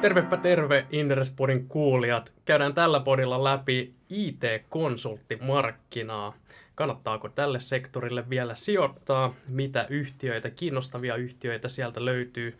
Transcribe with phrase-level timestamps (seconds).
[0.00, 2.32] Tervepä terve Inderespodin kuulijat.
[2.44, 6.34] Käydään tällä podilla läpi IT-konsulttimarkkinaa.
[6.74, 9.34] Kannattaako tälle sektorille vielä sijoittaa?
[9.48, 12.58] Mitä yhtiöitä, kiinnostavia yhtiöitä sieltä löytyy?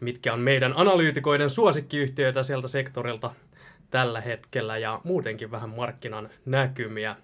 [0.00, 3.30] Mitkä on meidän analyytikoiden suosikkiyhtiöitä sieltä sektorilta
[3.90, 7.16] tällä hetkellä ja muutenkin vähän markkinan näkymiä.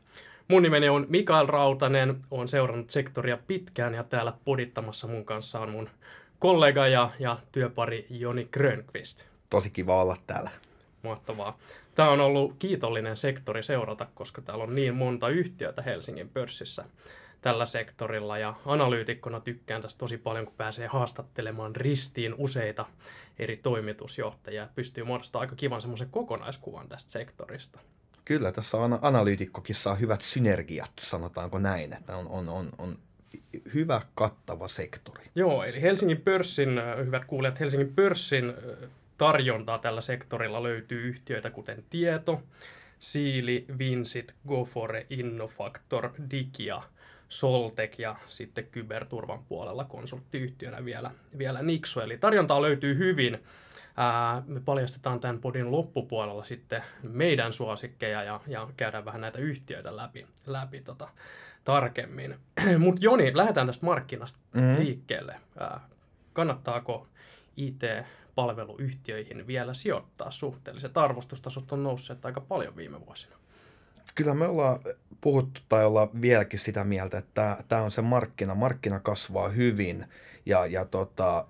[0.48, 5.70] Mun nimeni on Mikael Rautanen, olen seurannut sektoria pitkään ja täällä podittamassa mun kanssa on
[5.70, 5.90] mun
[6.38, 9.31] kollega ja, ja työpari Joni Grönqvist.
[9.52, 10.50] Tosi kiva olla täällä.
[11.02, 11.58] Mahtavaa.
[11.94, 16.84] Tämä on ollut kiitollinen sektori seurata, koska täällä on niin monta yhtiötä Helsingin pörssissä
[17.40, 22.86] tällä sektorilla ja analyytikkona tykkään tästä tosi paljon, kun pääsee haastattelemaan ristiin useita
[23.38, 24.68] eri toimitusjohtajia.
[24.74, 27.78] Pystyy muodostamaan aika kivan semmoisen kokonaiskuvan tästä sektorista.
[28.24, 32.98] Kyllä, tässä on analyytikkokin saa hyvät synergiat, sanotaanko näin, että on, on, on, on
[33.74, 35.24] hyvä kattava sektori.
[35.34, 38.54] Joo, eli Helsingin pörssin, hyvät kuulijat, Helsingin pörssin
[39.22, 42.42] tarjontaa tällä sektorilla löytyy yhtiöitä kuten Tieto,
[42.98, 46.82] Siili, Vinsit, Gofore, Innofactor, Digia,
[47.28, 52.02] Soltek ja sitten kyberturvan puolella konsulttiyhtiönä vielä, vielä Nixo.
[52.02, 53.42] Eli tarjontaa löytyy hyvin.
[53.96, 59.96] Ää, me paljastetaan tämän podin loppupuolella sitten meidän suosikkeja ja, ja käydään vähän näitä yhtiöitä
[59.96, 61.08] läpi, läpi tota,
[61.64, 62.36] tarkemmin.
[62.78, 64.76] Mutta Joni, lähdetään tästä markkinasta mm.
[64.78, 65.36] liikkeelle.
[65.58, 65.80] Ää,
[66.32, 67.06] kannattaako
[68.32, 70.96] IT-palveluyhtiöihin vielä sijoittaa suhteelliset?
[70.96, 73.36] Arvostustasot on nousseet aika paljon viime vuosina.
[74.14, 74.80] Kyllä me ollaan
[75.20, 78.54] puhuttu tai ollaan vieläkin sitä mieltä, että tämä on se markkina.
[78.54, 80.06] Markkina kasvaa hyvin
[80.46, 81.46] ja, ja tota,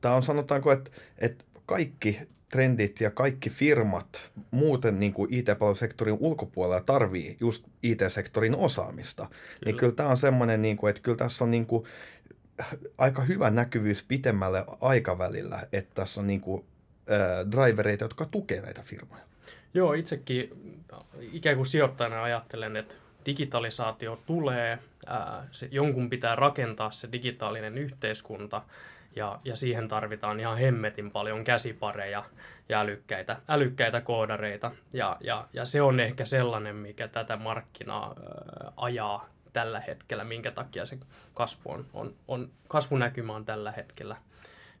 [0.00, 6.80] tämä on sanotaanko, että, että kaikki trendit ja kaikki firmat muuten niin kuin IT-palvelusektorin ulkopuolella
[6.80, 9.22] tarvii just IT-sektorin osaamista.
[9.22, 9.64] Niin kyllä.
[9.64, 11.84] Niin kyllä tämä on semmoinen, niin kuin, että kyllä tässä on niin kuin,
[12.98, 16.64] aika hyvä näkyvyys pitemmälle aikavälillä, että tässä on niin kuin,
[17.10, 19.22] äh, drivereita, jotka tukevat näitä firmoja.
[19.74, 20.50] Joo, itsekin
[21.32, 22.94] ikään kuin sijoittajana ajattelen, että
[23.26, 28.62] digitalisaatio tulee, ää, se, jonkun pitää rakentaa se digitaalinen yhteiskunta,
[29.16, 32.24] ja, ja siihen tarvitaan ihan hemmetin paljon käsipareja
[32.68, 34.70] ja älykkäitä, älykkäitä koodareita.
[34.92, 40.50] Ja, ja, ja se on ehkä sellainen, mikä tätä markkinaa ää, ajaa tällä hetkellä, minkä
[40.50, 40.98] takia se
[41.34, 44.16] kasvu on, on, on kasvunäkymä on tällä hetkellä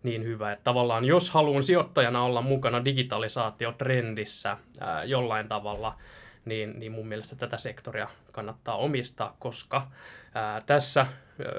[0.02, 0.52] niin hyvä.
[0.52, 5.96] Että tavallaan jos haluan sijoittajana olla mukana digitalisaatiotrendissä ää, jollain tavalla,
[6.44, 9.90] niin, niin mun mielestä tätä sektoria kannattaa omistaa, koska
[10.34, 11.06] ää, tässä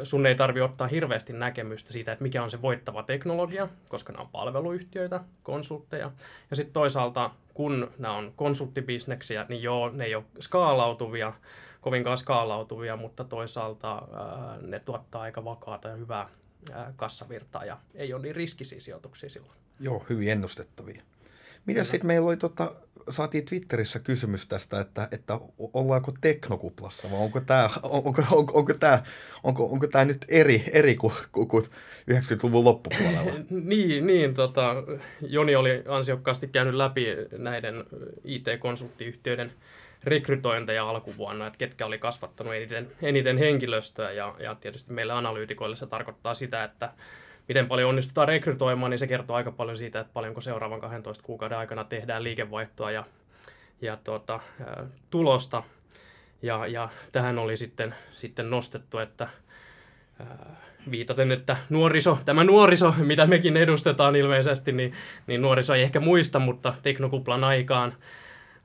[0.04, 4.22] sun ei tarvi ottaa hirveästi näkemystä siitä, että mikä on se voittava teknologia, koska nämä
[4.22, 6.12] on palveluyhtiöitä, konsultteja.
[6.50, 11.34] Ja sitten toisaalta, kun nämä on konsulttibisneksiä, niin joo, ne ei ole skaalautuvia,
[11.82, 14.02] kovinkaan skaalautuvia, mutta toisaalta
[14.62, 16.30] ne tuottaa aika vakaata ja hyvää
[16.74, 19.60] ää, kassavirtaa ja ei ole niin riskisiä sijoituksia silloin.
[19.80, 21.02] Joo, hyvin ennustettavia.
[21.66, 22.76] Miten sitten meillä oli, tota,
[23.10, 25.40] saatiin Twitterissä kysymys tästä, että, että
[25.74, 29.04] ollaanko teknokuplassa vai onko tämä onko, onko, onko tää,
[29.44, 31.64] onko, onko tää nyt eri, eri kuin, kuin
[32.12, 33.32] 90-luvun loppupuolella?
[33.50, 34.76] niin, niin tota,
[35.22, 37.06] Joni oli ansiokkaasti käynyt läpi
[37.38, 37.84] näiden
[38.24, 39.52] IT-konsulttiyhtiöiden
[40.04, 45.88] rekrytointeja alkuvuonna, että ketkä oli kasvattanut eniten, eniten henkilöstöä ja, ja tietysti meillä analyytikoille se
[45.88, 46.90] tarkoittaa sitä, että
[47.48, 51.58] miten paljon onnistutaan rekrytoimaan, niin se kertoo aika paljon siitä, että paljonko seuraavan 12 kuukauden
[51.58, 53.04] aikana tehdään liikevaihtoa ja,
[53.82, 55.64] ja tuota, ä, tulosta.
[56.42, 59.30] Ja, ja tähän oli sitten, sitten nostettu, että
[60.22, 60.26] ä,
[60.92, 64.94] viitaten, että nuoriso, tämä nuoriso, mitä mekin edustetaan ilmeisesti, niin,
[65.28, 67.94] niin nuoriso ei ehkä muista, mutta teknokuplan aikaan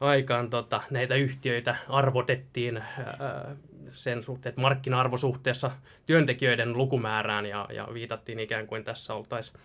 [0.00, 3.56] aikaan tota, näitä yhtiöitä arvotettiin ää,
[3.92, 5.70] sen suhteen, että markkina-arvo suhteessa
[6.06, 9.60] työntekijöiden lukumäärään ja, ja viitattiin ikään kuin tässä oltaisiin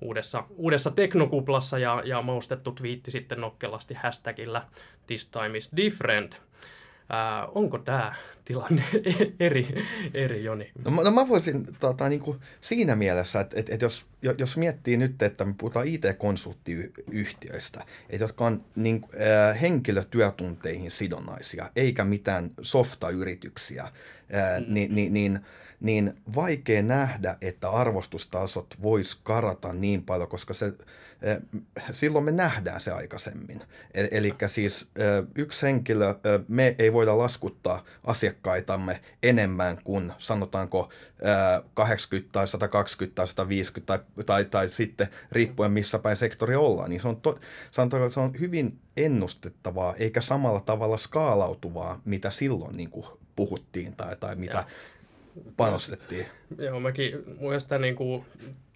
[0.00, 4.62] uudessa, uudessa teknokuplassa ja, ja maustettu twiitti sitten nokkelasti hashtagillä
[5.06, 6.40] This time is different.
[7.10, 8.84] Ää, onko tämä tilanne
[9.40, 9.84] eri,
[10.14, 10.70] eri Joni?
[10.84, 14.06] No, no mä voisin tota, niin kuin siinä mielessä, että, että, että jos,
[14.38, 22.04] jos miettii nyt, että me puhutaan IT-konsulttiyhtiöistä, että jotka on niin, äh, henkilötyötunteihin sidonnaisia, eikä
[22.04, 23.92] mitään softayrityksiä, äh,
[24.60, 24.74] mm.
[24.74, 25.40] niin, niin, niin
[25.80, 30.72] niin vaikea nähdä, että arvostustasot vois karata niin paljon, koska se,
[31.22, 31.38] eh,
[31.92, 33.62] silloin me nähdään se aikaisemmin.
[33.94, 36.16] E-, Eli siis eh, yksi henkilö, eh,
[36.48, 40.90] me ei voida laskuttaa asiakkaitamme enemmän kuin sanotaanko
[41.74, 47.00] 80 tai 120 tai 150 tai, tai, tai sitten riippuen missä päin sektori ollaan, niin
[47.00, 47.38] se on, to,
[47.70, 53.06] sanotaanko, se on hyvin ennustettavaa eikä samalla tavalla skaalautuvaa, mitä silloin niin kuin
[53.36, 54.64] puhuttiin tai, tai mitä,
[55.56, 56.26] panostettiin.
[56.58, 58.24] Joo, mäkin muistan niin kuin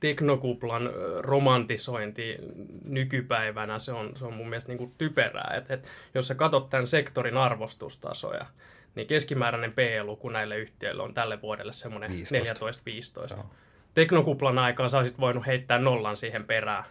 [0.01, 2.37] teknokuplan romantisointi
[2.85, 5.55] nykypäivänä, se on, se on mun mielestä niin kuin typerää.
[5.57, 8.47] Et, et, jos sä katsot tämän sektorin arvostustasoja,
[8.95, 13.45] niin keskimääräinen P-luku näille yhtiöille on tälle vuodelle semmoinen 14-15.
[13.95, 16.85] Teknokuplan aikaan sä olisit voinut heittää nollan siihen perään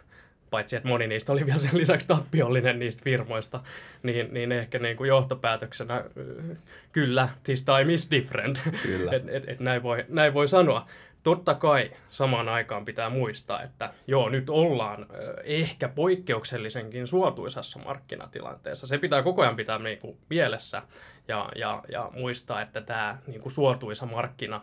[0.53, 3.63] paitsi että moni niistä oli vielä sen lisäksi tappiollinen niistä firmoista,
[4.03, 6.03] niin, niin ehkä niin kuin johtopäätöksenä
[6.91, 8.59] kyllä, this time is different,
[9.11, 10.87] että et, et näin, voi, näin voi sanoa.
[11.23, 15.05] Totta kai samaan aikaan pitää muistaa, että joo, nyt ollaan
[15.43, 18.87] ehkä poikkeuksellisenkin suotuisassa markkinatilanteessa.
[18.87, 20.81] Se pitää koko ajan pitää niin kuin mielessä
[21.27, 24.61] ja, ja, ja muistaa, että tämä niin kuin suotuisa markkina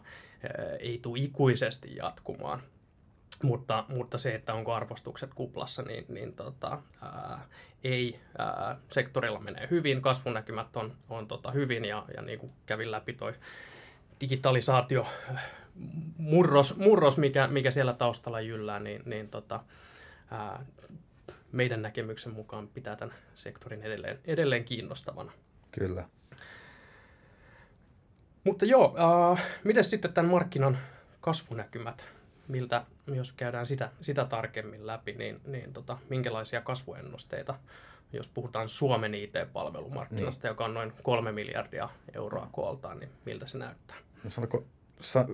[0.80, 2.62] ei tule ikuisesti jatkumaan.
[3.42, 7.46] Mutta, mutta se, että onko arvostukset kuplassa, niin, niin tota, ää,
[7.84, 8.20] ei.
[8.38, 13.12] Ää, sektorilla menee hyvin, kasvunäkymät on, on tota hyvin ja, ja niin kuin kävin läpi
[13.12, 13.34] toi
[14.20, 15.06] digitalisaatio
[16.18, 19.60] murros, murros mikä, mikä siellä taustalla jyllää, niin, niin tota,
[20.30, 20.64] ää,
[21.52, 25.32] meidän näkemyksen mukaan pitää tämän sektorin edelleen, edelleen kiinnostavana.
[25.70, 26.08] Kyllä.
[28.44, 28.96] Mutta joo,
[29.32, 30.78] äh, miten sitten tämän markkinan
[31.20, 32.19] kasvunäkymät?
[32.50, 37.54] Miltä, jos käydään sitä, sitä tarkemmin läpi, niin, niin tota, minkälaisia kasvuennusteita,
[38.12, 40.50] jos puhutaan Suomen IT-palvelumarkkinasta, niin.
[40.50, 43.96] joka on noin kolme miljardia euroa kooltaan, niin miltä se näyttää?
[44.24, 44.64] No sanoko,
[45.00, 45.26] sa,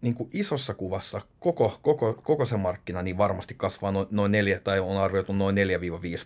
[0.00, 4.60] niin kuin isossa kuvassa koko, koko, koko se markkina niin varmasti kasvaa noin, noin 4,
[4.60, 5.58] tai on arvioitu noin 4-5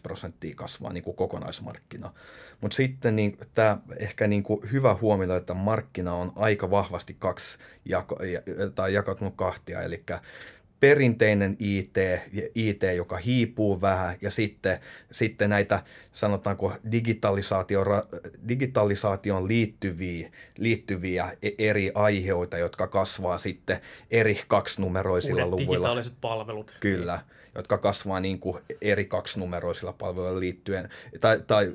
[0.02, 2.12] prosenttia kasvaa niin kuin kokonaismarkkina.
[2.60, 7.58] Mutta sitten niin, tämä ehkä niin kuin hyvä huomioida, että markkina on aika vahvasti kaksi
[7.84, 8.18] jako,
[8.74, 10.04] tai jakautunut kahtia, eli
[10.80, 11.96] perinteinen IT,
[12.54, 14.78] IT, joka hiipuu vähän, ja sitten,
[15.12, 15.82] sitten näitä,
[16.12, 17.86] sanotaanko, digitalisaation,
[18.48, 23.80] digitalisaation liittyviä, liittyviä e-, eri aiheita, jotka kasvaa sitten
[24.10, 25.74] eri kaksinumeroisilla Uudet luvuilla.
[25.74, 26.76] digitaaliset palvelut.
[26.80, 27.20] Kyllä,
[27.56, 30.88] jotka kasvaa niin kuin eri kaksinumeroisilla palveluilla liittyen,
[31.20, 31.72] tai, tai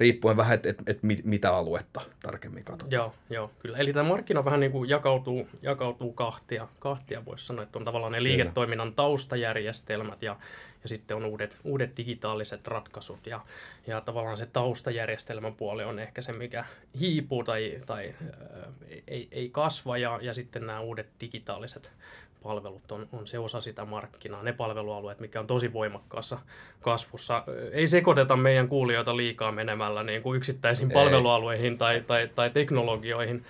[0.00, 2.92] riippuen vähän, että et, et mitä aluetta tarkemmin katsotaan.
[2.92, 3.78] Joo, joo, kyllä.
[3.78, 8.12] Eli tämä markkina vähän niin kuin jakautuu, jakautuu kahtia, kahtia voisi sanoa, että on tavallaan
[8.12, 8.96] ne liiketoiminnan kyllä.
[8.96, 10.36] taustajärjestelmät ja,
[10.82, 13.40] ja sitten on uudet, uudet digitaaliset ratkaisut ja,
[13.86, 16.64] ja tavallaan se taustajärjestelmän puoli on ehkä se, mikä
[17.00, 18.72] hiipuu tai, tai ää,
[19.08, 21.92] ei, ei kasva ja, ja sitten nämä uudet digitaaliset
[22.42, 26.38] palvelut on, on se osa sitä markkinaa, ne palvelualueet, mikä on tosi voimakkaassa
[26.80, 27.44] kasvussa.
[27.72, 30.94] Ei sekoiteta meidän kuulijoita liikaa menemällä niin kuin yksittäisiin Ei.
[30.94, 33.44] palvelualueihin tai, tai, tai teknologioihin.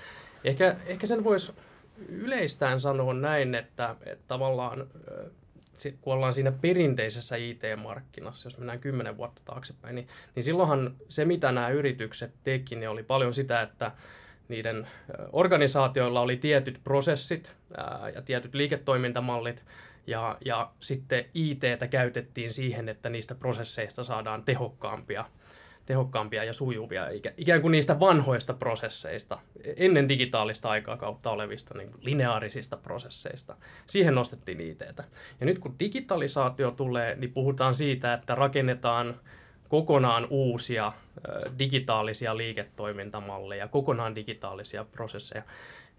[0.45, 1.53] Ehkä, ehkä sen voisi
[2.09, 4.87] yleistään sanoa näin, että, että tavallaan
[6.01, 11.53] kun ollaan siinä perinteisessä IT-markkinassa, jos mennään kymmenen vuotta taaksepäin, niin, niin silloinhan se, mitä
[11.53, 13.93] nämä yritykset teki, niin oli paljon sitä, että
[14.51, 14.87] niiden
[15.33, 17.55] organisaatioilla oli tietyt prosessit
[18.15, 19.65] ja tietyt liiketoimintamallit,
[20.07, 25.25] ja, ja sitten ITtä käytettiin siihen, että niistä prosesseista saadaan tehokkaampia,
[25.87, 27.07] tehokkaampia ja sujuvia,
[27.37, 29.39] ikään kuin niistä vanhoista prosesseista,
[29.77, 33.57] ennen digitaalista aikaa kautta olevista niin lineaarisista prosesseista.
[33.87, 35.05] Siihen nostettiin ITtä.
[35.41, 39.21] Ja nyt kun digitalisaatio tulee, niin puhutaan siitä, että rakennetaan
[39.71, 40.93] kokonaan uusia
[41.59, 45.43] digitaalisia liiketoimintamalleja, kokonaan digitaalisia prosesseja.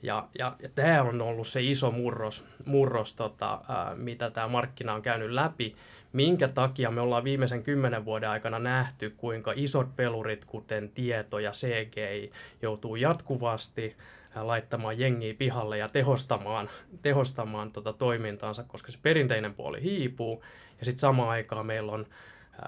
[0.03, 4.94] Ja, ja, ja tämä on ollut se iso murros, murros tota, ää, mitä tämä markkina
[4.94, 5.75] on käynyt läpi,
[6.13, 11.51] minkä takia me ollaan viimeisen kymmenen vuoden aikana nähty, kuinka isot pelurit, kuten tieto ja
[11.51, 13.95] CGI, joutuu jatkuvasti
[14.35, 16.69] laittamaan jengiä pihalle ja tehostamaan,
[17.01, 20.44] tehostamaan tota toimintaansa, koska se perinteinen puoli hiipuu.
[20.80, 22.06] Ja sitten samaan aikaan meillä on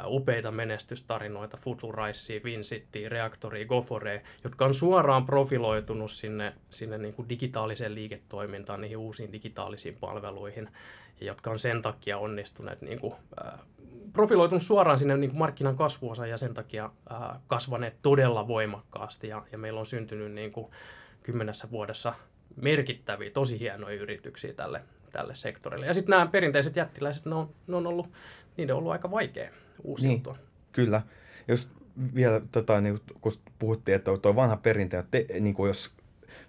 [0.06, 7.96] upeita menestystarinoita, Futuraisia, Vincittiä, Reaktoria, Goforea, jotka on suoraan profiloitunut sinne, sinne niin kuin digitaaliseen
[7.96, 10.70] liiketoimintaan, niihin uusiin digitaalisiin palveluihin,
[11.22, 13.14] jotka on sen takia onnistuneet niin kuin,
[14.14, 16.90] profiloitunut suoraan sinne niin kuin markkinan kasvuosa ja sen takia
[17.48, 20.72] kasvaneet todella voimakkaasti, ja, ja meillä on syntynyt niin kuin,
[21.24, 22.14] kymmenessä vuodessa
[22.56, 24.82] merkittäviä, tosi hienoja yrityksiä tälle,
[25.12, 25.86] tälle sektorille.
[25.86, 28.08] Ja sitten nämä perinteiset jättiläiset, ne on, ne on ollut,
[28.58, 29.52] niiden on ollut aika vaikea
[29.84, 30.34] uusiutua.
[30.34, 31.02] Niin, kyllä.
[31.48, 31.68] Jos
[32.16, 35.92] vielä, tota, niin, kun puhuttiin, että tuo vanha perinte, te, niin kuin jos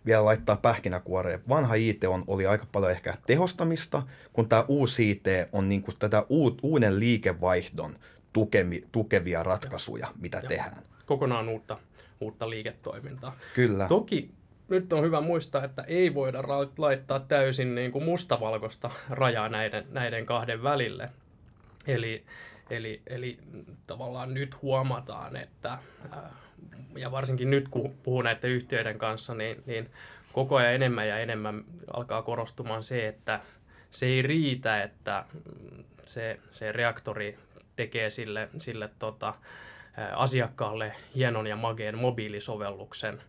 [0.07, 4.02] vielä laittaa pähkinäkuoreen, vanha IT on, oli aika paljon ehkä tehostamista,
[4.33, 7.99] kun tämä uusi IT on niin kuin tätä uut, uuden liikevaihdon
[8.33, 10.49] tukemi, tukevia ratkaisuja, mitä ja.
[10.49, 10.83] tehdään.
[11.07, 11.78] Kokonaan uutta,
[12.21, 13.37] uutta liiketoimintaa.
[13.54, 13.88] Kyllä.
[13.88, 14.31] Toki
[14.69, 16.43] nyt on hyvä muistaa, että ei voida
[16.78, 21.11] laittaa täysin niin kuin mustavalkoista rajaa näiden, näiden kahden välille.
[21.87, 22.25] Eli
[22.71, 23.38] Eli, eli
[23.87, 25.78] tavallaan nyt huomataan, että,
[26.97, 29.90] ja varsinkin nyt kun puhuu näiden yhtiöiden kanssa, niin, niin
[30.33, 33.40] koko ajan enemmän ja enemmän alkaa korostumaan se, että
[33.90, 35.25] se ei riitä, että
[36.06, 37.38] se, se reaktori
[37.76, 39.35] tekee sille, sille tota,
[40.14, 43.23] asiakkaalle hienon ja mageen mobiilisovelluksen,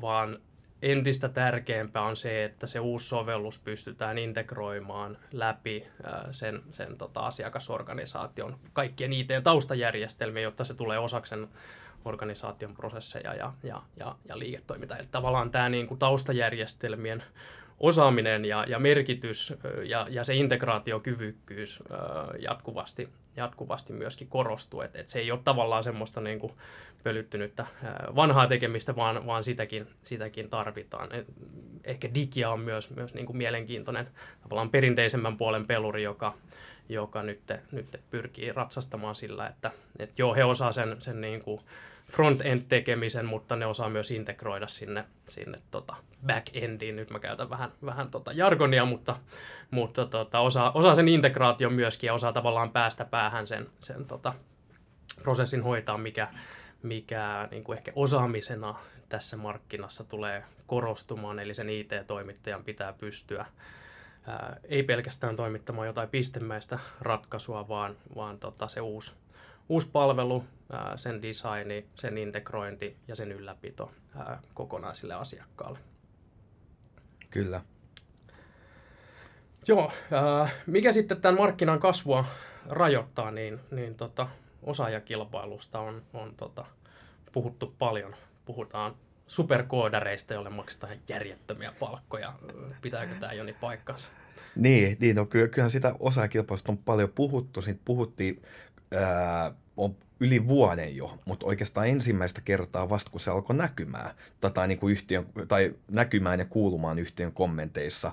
[0.00, 0.38] vaan
[0.82, 5.86] entistä tärkeämpää on se, että se uusi sovellus pystytään integroimaan läpi
[6.30, 11.48] sen, sen tota, asiakasorganisaation kaikkien IT-taustajärjestelmiä, jotta se tulee osaksi sen
[12.04, 14.98] organisaation prosesseja ja, ja, ja, ja liiketoimintaa.
[14.98, 17.22] Eli tavallaan tämä niin kuin taustajärjestelmien
[17.80, 21.82] osaaminen ja, ja merkitys ja, ja se integraatiokyvykkyys
[22.38, 24.80] jatkuvasti, jatkuvasti myöskin korostuu.
[24.80, 26.52] Että et se ei ole tavallaan semmoista niin kuin
[27.02, 27.66] pölyttynyttä
[28.16, 31.12] vanhaa tekemistä, vaan, vaan sitäkin, sitäkin tarvitaan.
[31.12, 31.26] Et
[31.84, 34.08] ehkä digia on myös, myös niin kuin mielenkiintoinen
[34.42, 36.34] tavallaan perinteisemmän puolen peluri, joka,
[36.88, 37.40] joka nyt,
[37.72, 41.60] nyt pyrkii ratsastamaan sillä, että, että joo, he osaa sen, sen niin kuin
[42.10, 45.94] front-end tekemisen, mutta ne osaa myös integroida sinne, sinne tota
[46.26, 46.96] back-endiin.
[46.96, 49.16] Nyt mä käytän vähän, vähän tota jargonia, mutta,
[49.70, 54.34] mutta tota, osaa, osaa sen integraation myöskin ja osaa tavallaan päästä päähän sen, sen tota,
[55.22, 56.28] prosessin hoitaa, mikä,
[56.82, 58.74] mikä niin kuin ehkä osaamisena
[59.08, 63.46] tässä markkinassa tulee korostumaan, eli sen IT-toimittajan pitää pystyä
[64.26, 69.12] ää, ei pelkästään toimittamaan jotain pistemäistä ratkaisua, vaan, vaan tota, se uusi,
[69.70, 70.44] uusi palvelu,
[70.96, 73.92] sen designi, sen integrointi ja sen ylläpito
[74.54, 75.78] kokonaan sille asiakkaalle.
[77.30, 77.62] Kyllä.
[79.66, 79.92] Joo,
[80.66, 82.24] mikä sitten tämän markkinan kasvua
[82.66, 84.28] rajoittaa, niin, niin tota,
[84.62, 86.64] osaajakilpailusta on, on tota,
[87.32, 88.14] puhuttu paljon.
[88.44, 88.94] Puhutaan
[89.26, 92.32] superkoodareista, joille maksetaan järjettömiä palkkoja.
[92.82, 94.10] Pitääkö tämä Joni paikkansa?
[94.56, 97.62] Niin, niin no, kyllähän sitä osaajakilpailusta on paljon puhuttu.
[97.62, 98.42] Siitä puhuttiin
[98.94, 104.10] ää, on yli vuoden jo, mutta oikeastaan ensimmäistä kertaa vasta kun se alkoi näkymään,
[104.54, 108.12] tai, niin kuin yhtiön, tai näkymään ja kuulumaan yhtiön kommenteissa,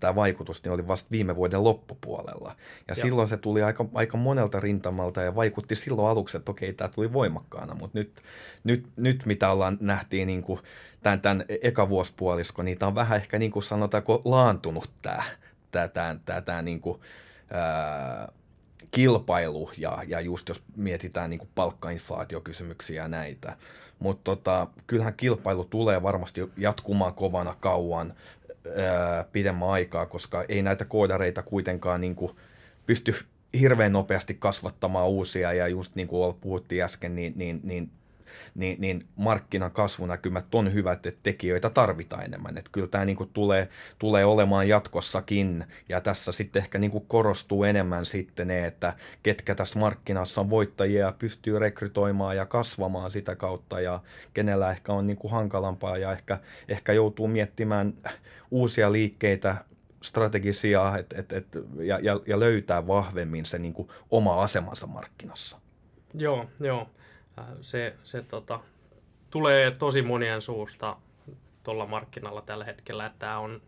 [0.00, 2.56] tämä vaikutus niin oli vasta viime vuoden loppupuolella.
[2.88, 3.02] Ja Joo.
[3.02, 7.12] silloin se tuli aika, aika monelta rintamalta ja vaikutti silloin aluksi, että okei, tämä tuli
[7.12, 8.22] voimakkaana, mutta nyt,
[8.64, 10.60] nyt, nyt mitä ollaan nähtiin niin kuin
[11.02, 15.22] tämän, tämän eka vuosipuolisko, niin tämä on vähän ehkä niin kuin sanotaanko laantunut tämä,
[15.70, 17.00] tämä, tämä, tämä, tämä niin kuin,
[17.50, 18.32] ää,
[18.94, 23.56] kilpailu ja, ja just jos mietitään niin palkkainflaatiokysymyksiä ja näitä.
[23.98, 28.14] Mutta tota, kyllähän kilpailu tulee varmasti jatkumaan kovana kauan
[28.76, 32.32] ää, pidemmän aikaa, koska ei näitä koodareita kuitenkaan niin kuin
[32.86, 33.14] pysty
[33.60, 37.90] hirveän nopeasti kasvattamaan uusia ja just niin kuin puhuttiin äsken, niin, niin, niin
[38.54, 42.58] niin, niin markkinan kasvunäkymät on hyvät, että tekijöitä tarvitaan enemmän.
[42.58, 47.04] Että kyllä tämä niin kuin tulee, tulee olemaan jatkossakin, ja tässä sitten ehkä niin kuin
[47.08, 53.10] korostuu enemmän sitten ne, että ketkä tässä markkinassa on voittajia ja pystyy rekrytoimaan ja kasvamaan
[53.10, 54.00] sitä kautta, ja
[54.34, 56.38] kenellä ehkä on niin kuin hankalampaa ja ehkä,
[56.68, 57.94] ehkä joutuu miettimään
[58.50, 59.56] uusia liikkeitä
[60.04, 61.46] strategisia et, et, et,
[61.78, 65.58] ja, ja, ja löytää vahvemmin se niin kuin oma asemansa markkinassa.
[66.14, 66.90] Joo, joo.
[67.38, 68.60] Äh, se, se tota,
[69.30, 70.96] tulee tosi monien suusta
[71.62, 73.62] tuolla markkinalla tällä hetkellä, että tämä on,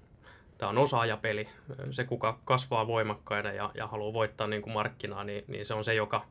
[0.59, 1.49] tämä on osaajapeli.
[1.91, 5.85] Se, kuka kasvaa voimakkaina ja, ja haluaa voittaa niin kuin markkinaa, niin, niin se on
[5.85, 6.25] se, joka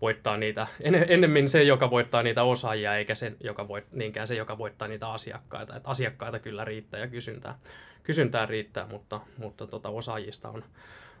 [0.00, 4.34] voittaa niitä, en, ennemmin se, joka voittaa niitä osaajia, eikä se, joka voit, niinkään se,
[4.34, 5.76] joka voittaa niitä asiakkaita.
[5.76, 7.58] Et asiakkaita kyllä riittää ja kysyntää,
[8.02, 10.64] kysyntää riittää, mutta, mutta tota, osaajista on,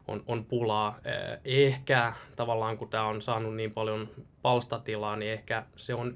[0.08, 0.98] on, on pulaa.
[1.44, 4.08] Ehkä tavallaan kun tämä on saanut niin paljon
[4.42, 6.14] palstatilaa, niin ehkä se on,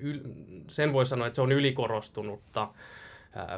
[0.69, 2.69] sen voi sanoa, että se on ylikorostunutta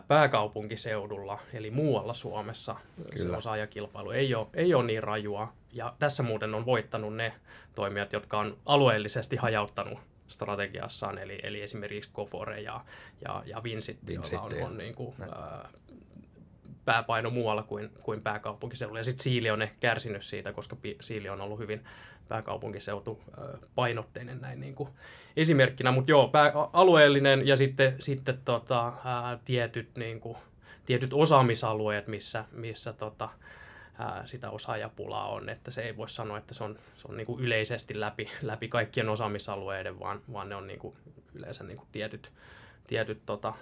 [0.08, 2.76] pääkaupunkiseudulla, eli muualla Suomessa
[3.10, 3.30] Kyllä.
[3.30, 5.52] se osaajakilpailu ei ole, ei ole niin rajua.
[5.72, 7.32] Ja tässä muuten on voittanut ne
[7.74, 9.98] toimijat, jotka on alueellisesti hajauttanut
[10.28, 12.84] strategiassaan, eli, eli esimerkiksi Kofore ja,
[13.24, 15.68] ja, ja Vincit, joilla on, on niin kuin, ää,
[16.84, 19.00] pääpaino muualla kuin, kuin pääkaupunkiseudulla.
[19.00, 21.84] Ja sitten Siili on ehkä kärsinyt siitä, koska Siili on ollut hyvin
[22.28, 23.20] pääkaupunkiseutu
[23.74, 24.88] painotteinen näin niin kuin
[25.36, 25.92] esimerkkinä.
[25.92, 30.36] Mutta joo, pää, alueellinen ja sitten, sitten tota, ää, tietyt, niin kuin,
[30.86, 33.28] tietyt osaamisalueet, missä, missä tota,
[33.98, 35.48] ää, sitä osaajapulaa on.
[35.48, 38.68] Että se ei voi sanoa, että se on, se on niin kuin yleisesti läpi, läpi
[38.68, 40.96] kaikkien osaamisalueiden, vaan, vaan ne on niin kuin
[41.34, 42.32] yleensä niin kuin tietyt,
[42.86, 43.52] tietyt tota,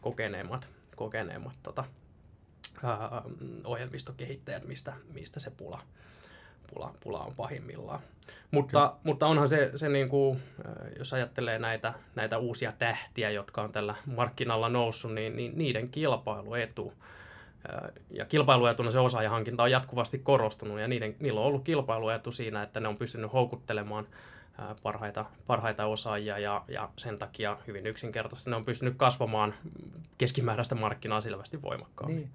[0.00, 2.07] kokeneemmat, kokeneemmat tota, ää,
[3.64, 5.80] ohjelmistokehittäjät, mistä, mistä se pula,
[6.74, 8.00] pula, pula on pahimmillaan.
[8.50, 10.42] Mutta, mutta onhan se, se niin kuin,
[10.98, 16.92] jos ajattelee näitä, näitä uusia tähtiä, jotka on tällä markkinalla noussut, niin, niin niiden kilpailuetu
[18.10, 22.80] ja kilpailuetuna se osaajahankinta on jatkuvasti korostunut ja niiden, niillä on ollut kilpailuetu siinä, että
[22.80, 24.06] ne on pystynyt houkuttelemaan
[24.82, 29.54] parhaita, parhaita osaajia ja, ja sen takia hyvin yksinkertaisesti ne on pystynyt kasvamaan
[30.18, 32.16] keskimääräistä markkinaa selvästi voimakkaammin.
[32.16, 32.30] Niin.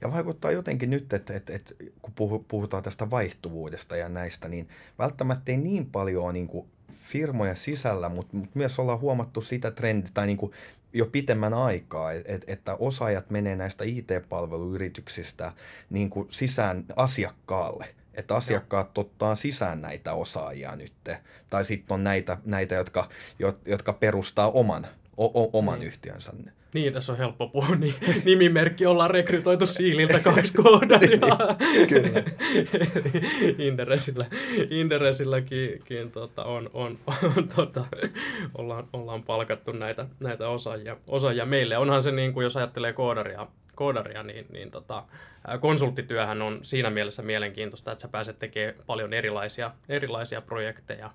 [0.00, 4.68] Ja vaikuttaa jotenkin nyt, että, että, että kun puhutaan tästä vaihtuvuudesta ja näistä, niin
[4.98, 6.66] välttämättä ei niin paljon niin kuin
[7.02, 10.52] firmojen sisällä, mutta, mutta myös ollaan huomattu sitä trendiä, tai niin kuin
[10.92, 15.52] jo pitemmän aikaa, että, että osaajat menee näistä IT-palveluyrityksistä
[15.90, 17.94] niin kuin sisään asiakkaalle.
[18.14, 20.92] Että asiakkaat ottaa sisään näitä osaajia nyt.
[21.50, 23.08] Tai sitten on näitä, näitä jotka,
[23.66, 25.86] jotka perustaa oman, o, o, oman niin.
[25.86, 26.32] yhtiönsä.
[26.74, 27.76] Niin, tässä on helppo puhua.
[27.76, 31.20] Niin, nimimerkki ollaan rekrytoitu Siililtä kaksi koodaria.
[31.60, 32.22] Niin, kyllä.
[33.68, 34.26] Inderesillä,
[34.70, 36.98] Inderesilläkin tota, on, on,
[37.36, 37.84] on tota,
[38.54, 41.76] ollaan, ollaan palkattu näitä, näitä osaajia, osaajia meille.
[41.76, 45.04] Onhan se, niin kuin, jos ajattelee koodaria, koodaria niin, niin tota,
[45.60, 51.10] konsulttityöhän on siinä mielessä mielenkiintoista, että sä pääset tekemään paljon erilaisia, erilaisia projekteja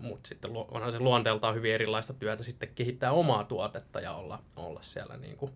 [0.00, 4.82] mutta sitten onhan se luonteeltaan hyvin erilaista työtä sitten kehittää omaa tuotetta ja olla, olla
[4.82, 5.52] siellä niin kuin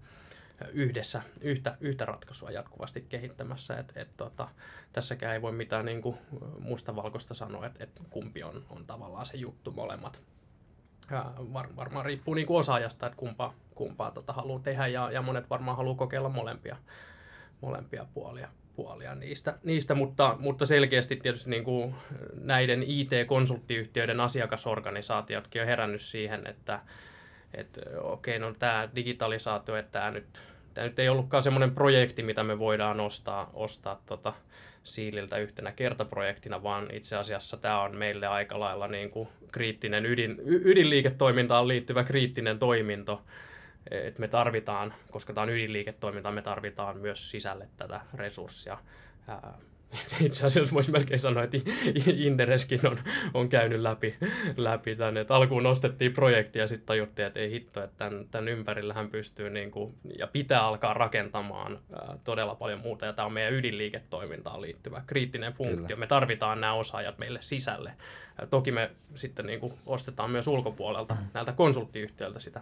[0.73, 3.77] yhdessä yhtä, yhtä ratkaisua jatkuvasti kehittämässä.
[3.77, 4.49] Et, et, tota,
[4.93, 6.19] tässäkään ei voi mitään niin kuin
[6.59, 10.21] mustavalkoista sanoa, että et kumpi on, on tavallaan se juttu molemmat.
[11.53, 15.51] Var, varmaan riippuu niin kuin osaajasta, että kumpaa, kumpaa tota haluaa tehdä ja, ja monet
[15.51, 16.77] varmaan haluaa kokeilla molempia,
[17.61, 18.49] molempia puolia
[18.79, 21.95] puolia niistä, niistä mutta, mutta selkeästi tietysti niin kuin
[22.41, 26.81] näiden IT-konsulttiyhtiöiden asiakasorganisaatiotkin on herännyt siihen, että,
[27.55, 30.27] että okei, okay, no tämä digitalisaatio, että tämä nyt,
[30.75, 34.33] tämä nyt ei ollutkaan semmoinen projekti, mitä me voidaan ostaa, ostaa tota,
[34.85, 40.37] Siililtä yhtenä kertaprojektina, vaan itse asiassa tämä on meille aika lailla niin kuin kriittinen ydin,
[40.45, 43.23] ydinliiketoimintaan liittyvä kriittinen toiminto,
[43.91, 48.79] että me tarvitaan, koska tämä on ydinliiketoiminta, me tarvitaan myös sisälle tätä resurssia.
[50.21, 51.59] Itse asiassa voisi melkein sanoa, että
[52.17, 52.99] Indereskin on,
[53.35, 54.17] on käynyt läpi,
[54.57, 55.21] läpi tänne.
[55.21, 59.51] Et alkuun nostettiin projekti ja sitten tajuttiin, että ei hitto, että tämän, tämän ympärillähän pystyy
[59.51, 63.07] niin kuin, ja pitää alkaa rakentamaan ää, todella paljon muuta.
[63.07, 65.87] Ja tämä on meidän ydinliiketoimintaan liittyvä kriittinen funktio.
[65.87, 66.01] Kyllä.
[66.01, 67.93] Me tarvitaan nämä osaajat meille sisälle.
[68.41, 71.27] Ja toki me sitten niin kuin, ostetaan myös ulkopuolelta mm.
[71.35, 72.61] näiltä konsulttiyhtiöiltä sitä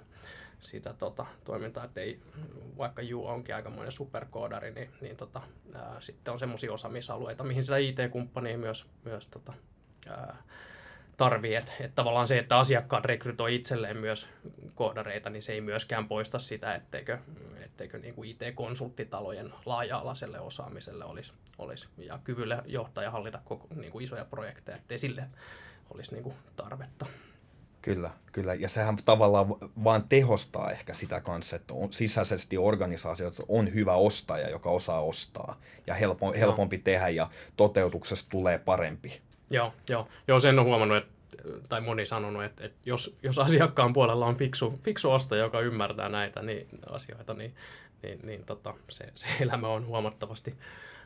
[0.60, 2.20] sitä tota, toimintaa, että ei,
[2.78, 5.42] vaikka Ju onkin aikamoinen superkoodari, niin, niin tota,
[5.74, 9.52] ää, sitten on semmoisia osaamisalueita, mihin sitä IT-kumppania myös, myös tota,
[10.08, 10.36] ää,
[11.16, 11.54] tarvii.
[11.54, 14.28] Että et tavallaan se, että asiakkaat rekrytoi itselleen myös
[14.74, 17.18] koodareita, niin se ei myöskään poista sitä, etteikö,
[17.60, 23.92] etteikö niin kuin IT-konsulttitalojen laaja-alaiselle osaamiselle olisi, olisi ja kyvylle johtaa ja hallita koko, niin
[23.92, 25.24] kuin isoja projekteja, ettei sille
[25.90, 27.06] olisi niin kuin tarvetta.
[27.86, 28.54] Kyllä, kyllä.
[28.54, 29.46] Ja sehän tavallaan
[29.84, 35.60] vaan tehostaa ehkä sitä kanssa, että on, sisäisesti organisaatiot on hyvä ostaja, joka osaa ostaa
[35.86, 39.20] ja helpo, helpompi tehdä ja toteutuksesta tulee parempi.
[39.50, 40.08] Joo, joo.
[40.28, 41.12] joo sen on huomannut, että
[41.68, 46.08] tai moni sanonut, että, että jos, jos asiakkaan puolella on fiksu, fiksu ostaja, joka ymmärtää
[46.08, 47.54] näitä niin, asioita, niin,
[48.02, 50.54] niin, niin tota, se, se elämä on huomattavasti,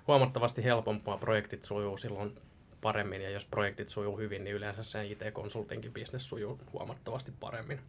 [0.06, 1.18] huomattavasti helpompaa.
[1.18, 2.34] Projektit sujuu silloin
[2.80, 7.80] paremmin ja jos projektit sujuu hyvin, niin yleensä sen IT-konsultinkin bisnes sujuu huomattavasti paremmin,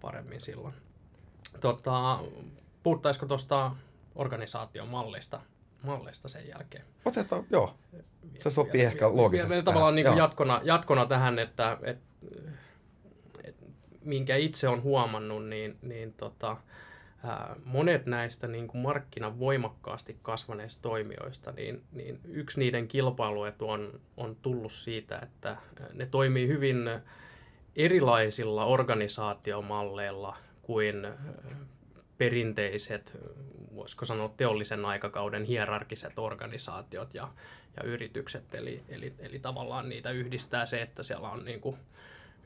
[0.00, 0.74] paremmin silloin.
[1.60, 2.18] Tota,
[2.82, 3.70] puhuttaisiko tuosta
[4.14, 5.40] organisaation mallista,
[5.82, 6.84] mallista sen jälkeen?
[7.04, 7.74] Otetaan, joo.
[8.40, 9.50] Se sopii vielä, ehkä loogisesti.
[9.50, 12.04] Vielä tavallaan niin jatkona, jatkona tähän, että, että,
[13.44, 13.66] että
[14.04, 16.56] minkä itse on huomannut, niin, niin tota,
[17.64, 24.36] monet näistä niin kuin markkinan voimakkaasti kasvaneista toimijoista, niin, niin yksi niiden kilpailuetu on, on
[24.42, 25.56] tullut siitä, että
[25.94, 26.90] ne toimii hyvin
[27.76, 31.06] erilaisilla organisaatiomalleilla kuin
[32.18, 33.18] perinteiset,
[33.74, 37.28] voisiko sanoa teollisen aikakauden hierarkiset organisaatiot ja,
[37.76, 38.54] ja yritykset.
[38.54, 41.76] Eli, eli, eli tavallaan niitä yhdistää se, että siellä on niin kuin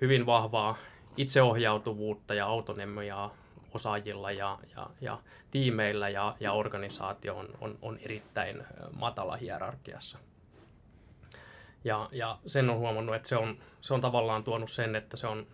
[0.00, 0.76] hyvin vahvaa
[1.16, 3.34] itseohjautuvuutta ja autonomiaa
[3.74, 5.18] osaajilla ja, ja, ja
[5.50, 10.18] tiimeillä ja, ja organisaatio on, on, on erittäin matala hierarkiassa.
[11.84, 15.26] Ja, ja sen on huomannut, että se on, se on tavallaan tuonut sen, että se
[15.26, 15.46] on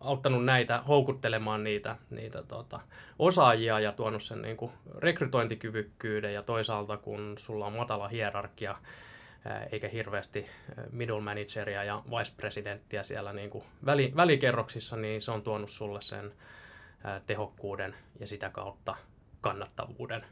[0.00, 2.80] auttanut näitä houkuttelemaan niitä, niitä tota,
[3.18, 8.76] osaajia ja tuonut sen niin kuin rekrytointikyvykkyyden ja toisaalta kun sulla on matala hierarkia,
[9.72, 10.46] eikä hirveästi
[10.92, 16.02] middle manageria ja vice presidenttiä siellä niin kuin väli, välikerroksissa, niin se on tuonut sulle
[16.02, 16.32] sen
[17.26, 18.96] tehokkuuden ja sitä kautta
[19.40, 20.26] kannattavuuden.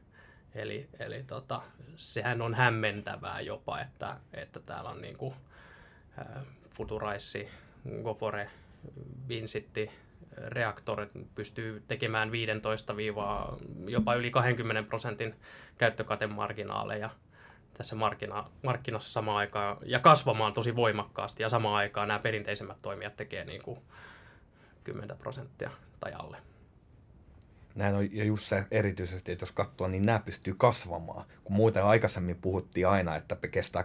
[0.55, 1.63] Eli, eli tota,
[1.97, 5.35] sehän on hämmentävää jopa, että, että täällä on niin kuin,
[6.77, 7.49] Futuraissi,
[8.03, 8.51] Gofore,
[9.29, 9.91] Vinsitti,
[10.37, 12.95] reaktorit pystyy tekemään 15
[13.89, 15.35] jopa yli 20 prosentin
[15.79, 17.11] käyttökatemarginaaleja
[17.75, 23.17] tässä markkina, markkinassa samaan aikaan ja kasvamaan tosi voimakkaasti ja samaan aikaan nämä perinteisemmät toimijat
[23.17, 23.79] tekee niin kuin
[24.85, 26.52] 10 prosenttia tai alle
[27.75, 31.25] näin on ja just se erityisesti, että jos katsoo, niin nämä pystyy kasvamaan.
[31.45, 33.85] Kun muuten aikaisemmin puhuttiin aina, että kestää 3-6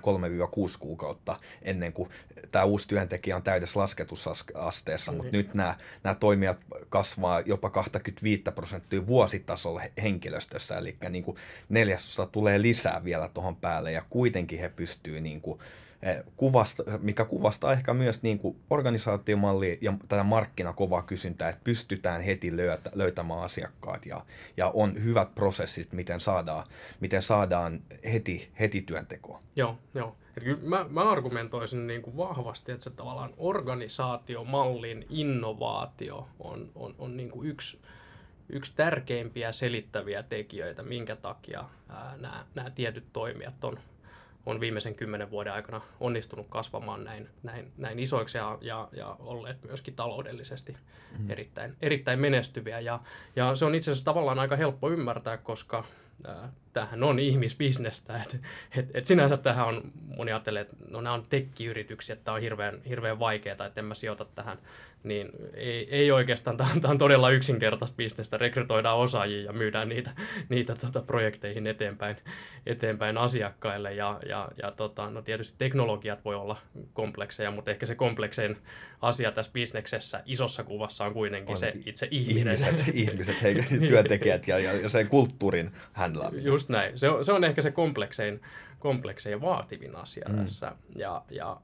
[0.80, 2.10] kuukautta ennen kuin
[2.52, 5.24] tämä uusi työntekijä on täydessä lasketusasteessa, mm-hmm.
[5.24, 6.58] mutta nyt nämä, nämä toimijat
[6.90, 11.38] kasvaa jopa 25 prosenttia vuositasolla henkilöstössä, eli niin kuin
[11.70, 15.60] neljäsosa tulee lisää vielä tuohon päälle, ja kuitenkin he pystyvät niin kuin
[16.38, 22.58] kuvasta, mikä kuvastaa ehkä myös niin kuin organisaatiomallia ja tätä markkinakovaa kysyntää, että pystytään heti
[22.58, 24.26] löytä, löytämään asiakkaat ja,
[24.58, 26.68] ja on hyvät prosessit, miten saadaan,
[27.00, 27.82] miten saadaan
[28.14, 29.42] heti, heti työntekoa.
[29.56, 30.16] Joo, joo.
[30.44, 37.18] kyllä mä, mä argumentoisin niin kuin vahvasti, että se tavallaan organisaatiomallin innovaatio on, on, on
[37.18, 37.80] niin kuin yksi,
[38.50, 41.64] yksi tärkeimpiä selittäviä tekijöitä, minkä takia
[42.56, 43.80] nämä tietyt toimijat on,
[44.46, 49.64] on viimeisen kymmenen vuoden aikana onnistunut kasvamaan näin, näin, näin isoiksi ja, ja, ja olleet
[49.64, 50.78] myöskin taloudellisesti
[51.20, 51.30] mm.
[51.30, 52.80] erittäin, erittäin menestyviä.
[52.80, 53.00] Ja,
[53.36, 55.84] ja se on itse asiassa tavallaan aika helppo ymmärtää, koska
[56.30, 58.22] äh, tämähän on ihmisbisnestä.
[58.24, 58.42] Et,
[58.78, 62.42] et, et sinänsä tähän on, moni ajattelee, että no nämä on tekkiyrityksiä, että tämä on
[62.42, 64.58] hirveän, hirveän vaikeaa, että en mä sijoita tähän
[65.08, 69.90] niin ei, ei oikeastaan, tämä on, tämä on todella yksinkertaista bisnestä, rekrytoidaan osaajia ja myydään
[69.90, 70.12] niitä,
[70.50, 72.16] niitä tota, projekteihin eteenpäin,
[72.66, 73.94] eteenpäin asiakkaille.
[73.94, 76.58] Ja, ja, ja tota, no tietysti teknologiat voi olla
[76.94, 78.58] komplekseja, mutta ehkä se kompleksein
[79.02, 82.58] asia tässä bisneksessä isossa kuvassa on kuitenkin on se itse ihminen.
[82.58, 83.56] Ihmiset, ihmiset hei,
[83.88, 86.46] työntekijät ja, ja sen kulttuurin handlaaminen.
[86.46, 86.98] Just näin.
[86.98, 88.42] Se on, se on ehkä se kompleksein,
[88.80, 90.36] kompleksein vaativin asia mm.
[90.36, 90.72] tässä.
[90.96, 91.58] Ja, ja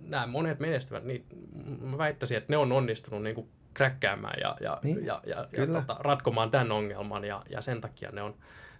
[0.00, 1.26] nämä monet menestyvät, niin
[1.80, 5.66] mä väittäisin, että ne on onnistunut niin kuin kräkkäämään ja, ja, niin, ja, ja, ja
[5.66, 8.34] tota, ratkomaan tämän ongelman ja, ja sen takia ne on,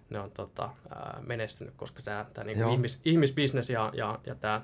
[0.09, 0.69] ne on tota,
[1.27, 4.61] menestynyt, koska tämä, tämä niin ihmis, ihmisbisnes ja, ja, ja tämä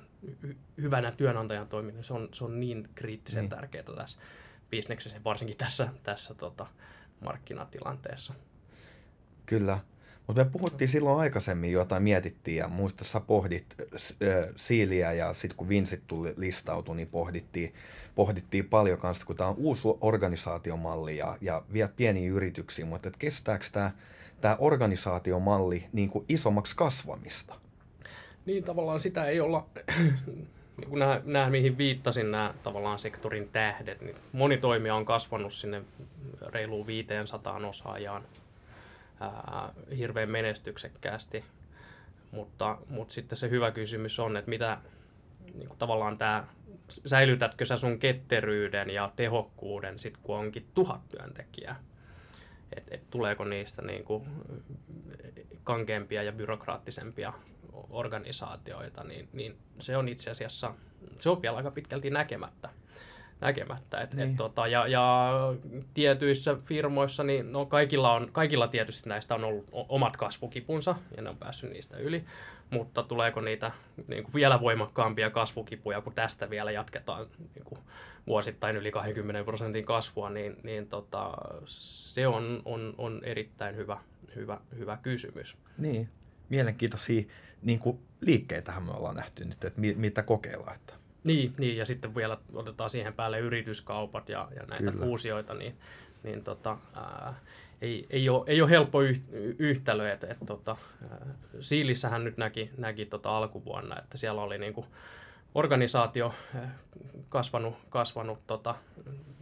[0.82, 3.50] hyvänä työnantajan toiminta, se on, se on niin kriittisen niin.
[3.50, 4.20] tärkeää tässä
[4.70, 6.68] bisneksessä, varsinkin tässä, tässä tota,
[7.20, 8.34] markkinatilanteessa.
[9.46, 9.80] Kyllä.
[10.28, 15.58] Mutta me puhuttiin silloin aikaisemmin jotain, mietittiin ja muista sä pohdit äh, Siiliä ja sitten
[15.58, 17.74] kun Vincent tuli listautui, niin pohdittiin,
[18.16, 23.18] pohdittiin paljon kanssa, kun tämä on uusi organisaatiomalli ja, ja vielä pieniä yrityksiä, mutta et
[23.18, 23.92] kestääkö tämä
[24.44, 27.56] tämä organisaatiomalli niin kuin isommaksi kasvamista?
[28.46, 29.66] Niin tavallaan sitä ei olla,
[30.78, 35.54] niin kuin nämä, nämä mihin viittasin, nämä tavallaan sektorin tähdet, niin moni toimija on kasvanut
[35.54, 35.82] sinne
[36.42, 38.24] reiluun 500 osaajaan
[39.24, 41.44] ää, hirveän menestyksekkäästi.
[42.32, 44.78] Mutta, mutta sitten se hyvä kysymys on, että mitä
[45.54, 46.48] niin kuin tavallaan tämä,
[47.06, 51.84] säilytätkö sä sun ketteryyden ja tehokkuuden sit kun onkin tuhat työntekijää?
[52.78, 54.28] Et, et tuleeko niistä niin kuin
[55.64, 57.34] kankeampia ja byrokraattisempia
[57.90, 60.74] organisaatioita, niin, niin se on itse asiassa,
[61.20, 62.70] se on vielä aika pitkälti näkemättä
[63.44, 64.02] näkemättä.
[64.02, 64.30] Et, niin.
[64.30, 65.34] et, tota, ja, ja
[65.94, 71.30] tietyissä firmoissa, niin no kaikilla, on, kaikilla tietysti näistä on ollut omat kasvukipunsa, ja ne
[71.30, 72.24] on päässyt niistä yli,
[72.70, 73.72] mutta tuleeko niitä
[74.08, 77.80] niin kuin vielä voimakkaampia kasvukipuja, kun tästä vielä jatketaan niin kuin
[78.28, 81.32] vuosittain yli 20 prosentin kasvua, niin, niin tota,
[81.66, 83.98] se on, on, on erittäin hyvä,
[84.36, 85.58] hyvä, hyvä kysymys.
[85.78, 86.10] Niin,
[86.50, 87.24] mielenkiintoisia
[87.62, 90.76] niin kuin liikkeitähän me ollaan nähty nyt, että mitä kokeillaan.
[90.76, 95.06] Että niin, niin, ja sitten vielä otetaan siihen päälle yrityskaupat ja, ja näitä Kyllä.
[95.06, 95.78] fuusioita, niin,
[96.24, 97.34] niin tota, ää,
[97.82, 99.22] ei, ei, ole, ei ole helppo yh,
[99.60, 100.12] yhtälö.
[100.12, 100.78] Et, et, tota,
[101.12, 101.26] ää,
[101.60, 104.86] Siilissähän nyt näki, näki tota alkuvuonna, että siellä oli niinku
[105.56, 106.34] organisaatio
[107.30, 108.76] kasvanut, kasvanut tota,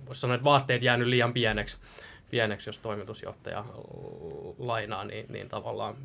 [0.06, 1.78] voisi sanoa, että vaatteet jäänyt liian pieneksi,
[2.30, 3.66] pieneksi jos toimitusjohtaja
[4.58, 5.96] lainaa, niin, niin tavallaan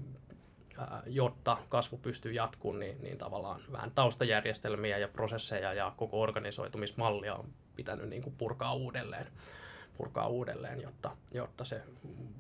[1.07, 7.49] jotta kasvu pystyy jatkumaan, niin, niin tavallaan vähän taustajärjestelmiä ja prosesseja ja koko organisoitumismallia on
[7.77, 9.27] pitänyt niin kuin purkaa uudelleen,
[9.97, 11.83] purkaa uudelleen jotta, jotta se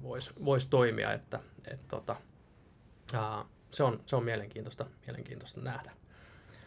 [0.02, 1.12] voisi vois toimia.
[1.12, 2.16] Että, et, tota,
[3.12, 5.92] ää, se, on, se on mielenkiintoista, mielenkiintoista nähdä.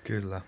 [0.04, 0.42] Kyllä.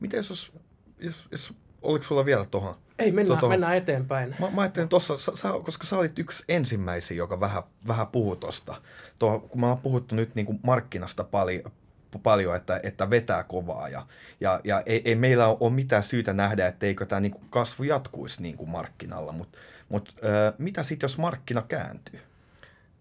[0.00, 0.52] Miten jos,
[0.98, 1.54] jos, jos
[1.86, 4.34] oliko sulla vielä tuohon ei, mennään, tota, mennään eteenpäin.
[4.40, 8.82] Mä, mä ajattelin tuossa, sä, koska sä olit yksi ensimmäisiä, joka vähän, vähän puhui tuosta.
[9.18, 11.72] Kun mä oon puhuttu nyt niin kuin markkinasta paljon,
[12.22, 14.06] paljon, että, että vetää kovaa ja,
[14.40, 18.42] ja, ja ei, ei meillä ole mitään syytä nähdä, etteikö tämä niin kuin kasvu jatkuisi
[18.42, 22.20] niin kuin markkinalla, mutta mut, äh, mitä sitten, jos markkina kääntyy?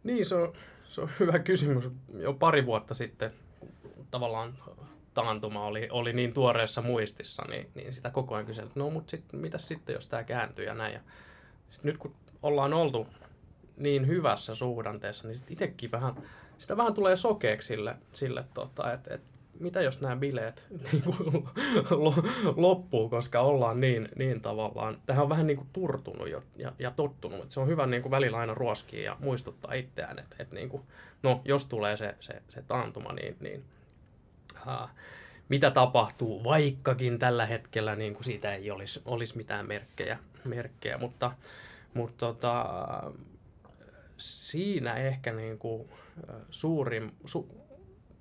[0.03, 0.53] Niin, se on,
[0.89, 1.89] se on hyvä kysymys.
[2.17, 3.31] Jo pari vuotta sitten
[4.11, 4.53] tavallaan
[5.15, 9.39] taantuma oli, oli niin tuoreessa muistissa, niin, niin sitä koko ajan kyseltiin, no mutta sitten,
[9.39, 10.93] mitä sitten, jos tämä kääntyy ja näin.
[10.93, 10.99] Ja
[11.69, 13.07] sit nyt kun ollaan oltu
[13.77, 16.13] niin hyvässä suhdanteessa, niin sit itsekin vähän,
[16.57, 19.21] sitä vähän tulee sokeeksi sille, sille tota, että et
[19.59, 21.47] mitä jos nämä bileet niin kuin,
[22.55, 26.91] loppuu, koska ollaan niin, niin tavallaan, tähän on vähän niin kuin turtunut jo, ja, ja
[26.91, 27.41] tottunut.
[27.41, 30.69] Että se on hyvä niin kuin välillä aina ruoskia ja muistuttaa itseään, että, että niin
[30.69, 30.83] kuin,
[31.23, 33.63] no, jos tulee se, se, se taantuma, niin, niin
[35.49, 41.31] mitä tapahtuu, vaikkakin tällä hetkellä niin kuin siitä ei olisi, olisi mitään merkkejä, merkkejä mutta,
[41.93, 42.65] mutta tota,
[44.17, 45.89] siinä ehkä niin kuin
[46.49, 47.65] suurin, su,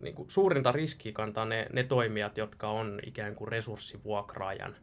[0.00, 4.76] niin kuin suurinta riskiä kantaa ne, ne toimijat, jotka on ikään kuin resurssivuokraajan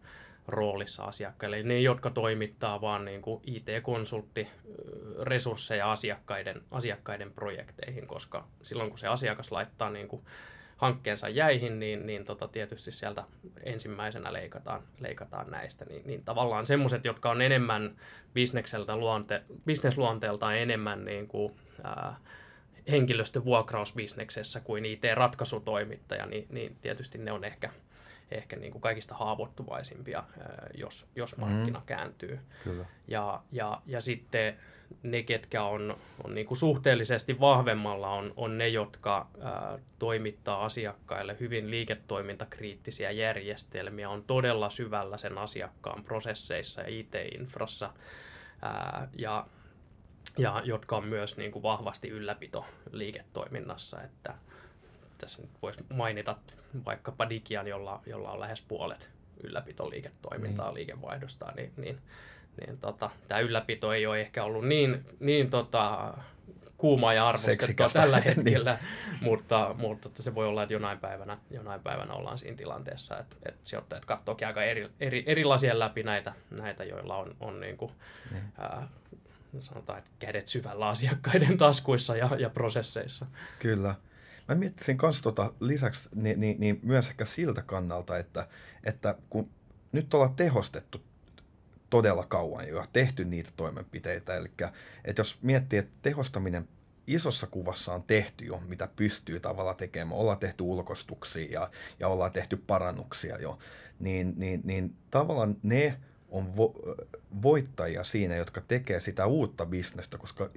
[0.47, 1.63] roolissa asiakkaille.
[1.63, 4.47] Ne, jotka toimittaa vaan niin kuin IT-konsultti
[5.21, 10.21] resursseja asiakkaiden, asiakkaiden projekteihin, koska silloin kun se asiakas laittaa niin kuin
[10.81, 13.23] hankkeensa jäihin, niin, niin tota, tietysti sieltä
[13.63, 15.85] ensimmäisenä leikataan, leikataan näistä.
[15.85, 17.95] Niin, niin tavallaan semmoiset, jotka on enemmän
[18.33, 22.15] bisnekseltä luonte, bisnesluonteeltaan enemmän niin kuin, ää,
[22.91, 27.69] henkilöstövuokrausbisneksessä kuin IT-ratkaisutoimittaja, niin, niin tietysti ne on ehkä,
[28.31, 30.23] ehkä niin kuin kaikista haavoittuvaisimpia,
[30.73, 31.85] jos, jos markkina mm.
[31.85, 32.39] kääntyy.
[32.63, 32.85] Kyllä.
[33.07, 34.57] Ja, ja, ja sitten
[35.03, 41.37] ne, ketkä on, on niin kuin suhteellisesti vahvemmalla, on, on ne, jotka ää, toimittaa asiakkaille
[41.39, 47.93] hyvin liiketoimintakriittisiä järjestelmiä, on todella syvällä sen asiakkaan prosesseissa ja IT-infrassa.
[48.61, 49.45] Ää, ja
[50.37, 54.33] ja jotka on myös niin kuin vahvasti ylläpito liiketoiminnassa, että
[55.17, 56.37] tässä nyt voisi mainita
[56.85, 59.09] vaikkapa Digian, jolla, jolla on lähes puolet
[59.43, 60.73] ylläpitoliiketoimintaa niin.
[60.73, 62.01] liikevaihdosta, niin, niin,
[62.59, 66.13] niin tota, tämä ylläpito ei ole ehkä ollut niin, niin tota,
[66.81, 68.35] kuumaa ja arvostettua tällä niin.
[68.35, 68.79] hetkellä,
[69.11, 69.17] niin.
[69.23, 73.59] mutta, mutta se voi olla, että jonain päivänä, jonain päivänä ollaan siinä tilanteessa, että, että
[73.63, 77.91] sijoittajat katsookin aika eri, eri, erilaisia läpi näitä, näitä joilla on, on niin kuin,
[78.31, 78.43] niin.
[78.57, 78.87] Ää,
[79.59, 83.25] sanotaan, että kädet syvällä asiakkaiden taskuissa ja, ja prosesseissa.
[83.59, 83.95] Kyllä.
[84.47, 88.47] Mä miettisin myös tota lisäksi niin, niin, niin myös ehkä siltä kannalta, että,
[88.83, 89.49] että kun
[89.91, 91.01] nyt ollaan tehostettu
[91.91, 94.51] todella kauan jo tehty niitä toimenpiteitä, eli
[95.05, 96.67] että jos miettii, että tehostaminen
[97.07, 100.19] isossa kuvassa on tehty jo, mitä pystyy tavalla tekemään.
[100.19, 103.59] Ollaan tehty ulkostuksia ja, ja ollaan tehty parannuksia jo.
[103.99, 105.97] Niin, niin, niin tavallaan ne
[106.29, 107.05] on vo-
[107.41, 110.49] voittajia siinä, jotka tekee sitä uutta bisnestä, koska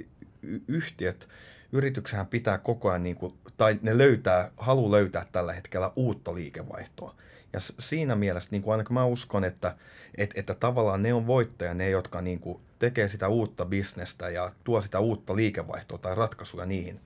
[0.69, 1.29] yhtiöt,
[1.73, 7.15] yrityksähän pitää koko ajan, niin kuin, tai ne löytää, halu löytää tällä hetkellä uutta liikevaihtoa.
[7.55, 9.77] Ja siinä mielessä niin kuin ainakin mä uskon, että,
[10.19, 14.53] että, että tavallaan ne on voittajia, ne jotka niin kuin, tekee sitä uutta bisnestä ja
[14.65, 17.01] tuo sitä uutta liikevaihtoa tai ratkaisuja niihin,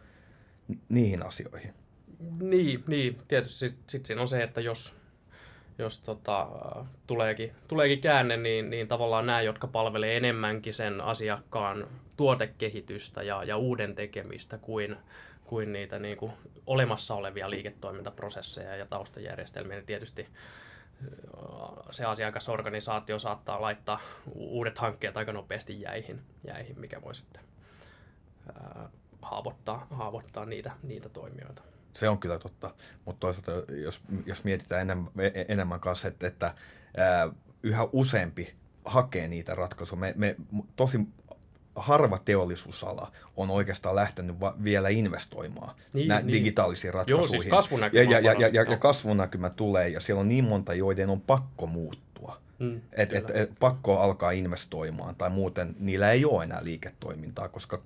[0.89, 1.75] niihin asioihin.
[2.41, 3.19] Niin, niin.
[3.29, 4.95] tietysti sitten sit siinä on se, että jos,
[5.79, 6.49] jos tota,
[7.07, 13.57] tuleekin, tuleekin käänne, niin, niin tavallaan nämä, jotka palvelee enemmänkin sen asiakkaan tuotekehitystä ja, ja
[13.57, 14.97] uuden tekemistä kuin,
[15.49, 16.33] kuin niitä niin kuin
[16.67, 20.27] olemassa olevia liiketoimintaprosesseja ja taustajärjestelmiä, niin tietysti
[21.91, 24.01] se asiakasorganisaatio saattaa laittaa
[24.35, 27.43] uudet hankkeet aika nopeasti jäihin, jäihin mikä voi sitten
[29.23, 31.63] haavoittaa, haavoittaa niitä, niitä toimijoita.
[31.95, 35.13] Se on kyllä totta, mutta toisaalta jos, jos mietitään enemmän,
[35.49, 36.55] enemmän kanssa, että, että
[37.63, 40.01] yhä useampi hakee niitä ratkaisuja.
[40.01, 40.37] Me, me
[40.77, 41.01] tosi
[41.77, 46.33] harva teollisuusala on oikeastaan lähtenyt va- vielä investoimaan niin, nä- niin.
[46.33, 47.35] digitaalisiin ratkaisuihin.
[47.35, 50.75] Joo, siis kasvunäkymä ja, ja, ja, ja, ja kasvunäkymä tulee, ja siellä on niin monta,
[50.75, 52.39] joiden on pakko muuttua.
[52.59, 57.81] Mm, et, et, et, pakko alkaa investoimaan, tai muuten niillä ei ole enää liiketoimintaa, koska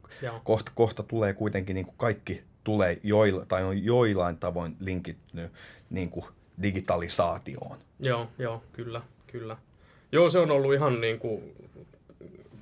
[0.44, 5.52] kohta, kohta tulee kuitenkin niin kuin kaikki tulee joilla, tai on joillain tavoin linkittynyt
[5.90, 6.26] niin kuin
[6.62, 7.78] digitalisaatioon.
[8.00, 9.56] Joo, joo, kyllä, kyllä.
[10.12, 11.42] Joo, se on ollut ihan niin kuin,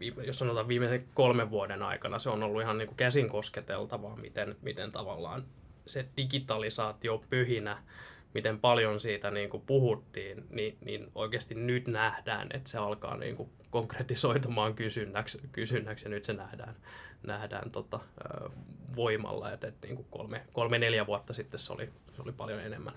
[0.01, 4.57] jos sanotaan viimeisen kolmen vuoden aikana, se on ollut ihan niin kuin käsin kosketeltavaa, miten,
[4.63, 5.45] miten tavallaan
[5.87, 7.83] se digitalisaatio pyhinä,
[8.35, 13.37] miten paljon siitä niin kuin puhuttiin, niin, niin oikeasti nyt nähdään, että se alkaa niin
[13.37, 16.75] kuin konkretisoitumaan kysynnäksi, kysynnäksi ja nyt se nähdään,
[17.23, 18.01] nähdään tota,
[18.97, 19.53] voimalla.
[19.53, 22.95] Et, et niin kuin kolme, kolme, neljä vuotta sitten se oli, se oli paljon enemmän,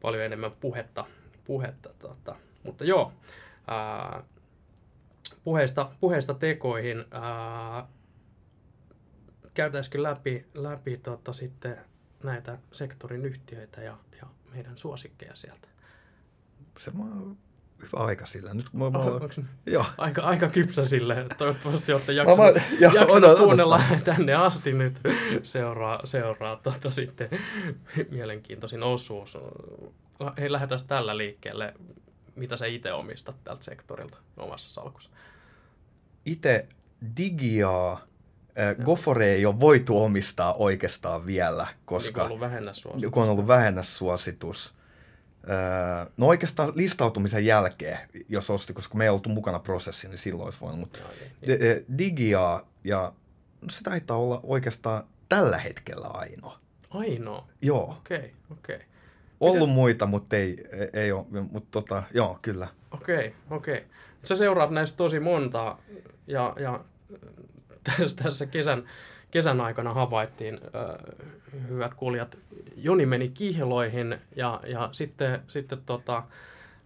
[0.00, 1.04] paljon enemmän puhetta.
[1.44, 2.36] puhetta tota.
[2.62, 3.12] Mutta joo,
[3.66, 4.22] ää,
[5.46, 7.04] puheista, puheista tekoihin.
[7.10, 7.86] Ää,
[9.54, 11.76] käytäisikö läpi, läpi tota, sitten
[12.22, 15.68] näitä sektorin yhtiöitä ja, ja meidän suosikkeja sieltä?
[16.78, 16.92] Se
[17.82, 18.54] hyvä aika sillä.
[18.54, 19.20] Nyt mä, mä, oh,
[19.66, 19.84] joo.
[19.98, 21.26] Aika, aika kypsä sille.
[21.38, 24.00] Toivottavasti olette jaksanut, mä, ja, jaksanut ota, kuunnella ota.
[24.04, 25.00] tänne asti nyt.
[25.42, 27.28] Seuraa, seuraa tota, sitten
[28.10, 29.38] mielenkiintoisin osuus.
[30.38, 31.74] Hei, lähdetään tällä liikkeelle.
[32.34, 35.10] Mitä sä itse omistat tältä sektorilta omassa salkussa?
[36.26, 36.68] Itse
[37.16, 38.06] Digiaa
[38.84, 42.48] Gofore ei ole voitu omistaa oikeastaan vielä, koska niin on
[42.92, 44.74] ollut kun on ollut vähennässuositus.
[46.16, 50.60] No oikeastaan listautumisen jälkeen, jos osti, koska me ei oltu mukana prosessi, niin silloin olisi
[50.60, 50.80] voinut.
[50.80, 50.98] Mutta
[51.46, 51.98] niin, niin.
[51.98, 53.12] Digia ja
[53.60, 56.58] no se taitaa olla oikeastaan tällä hetkellä ainoa.
[56.90, 57.48] Ainoa?
[57.62, 57.96] Joo.
[57.98, 58.76] Okei, okay, okei.
[58.76, 58.86] Okay.
[59.40, 59.74] Ollut Miten?
[59.74, 62.68] muita, mutta ei, ei ole, mutta tota, joo, kyllä.
[62.90, 63.76] Okei, okay, okei.
[63.76, 63.88] Okay.
[64.24, 65.78] Sä seuraat näistä tosi monta
[66.26, 66.80] ja, ja
[67.84, 68.84] tässä, tässä kesän,
[69.30, 70.96] kesän aikana havaittiin, äh,
[71.68, 72.38] hyvät kuulijat,
[72.76, 76.22] Joni meni kihloihin ja, ja sitten, sitten tota,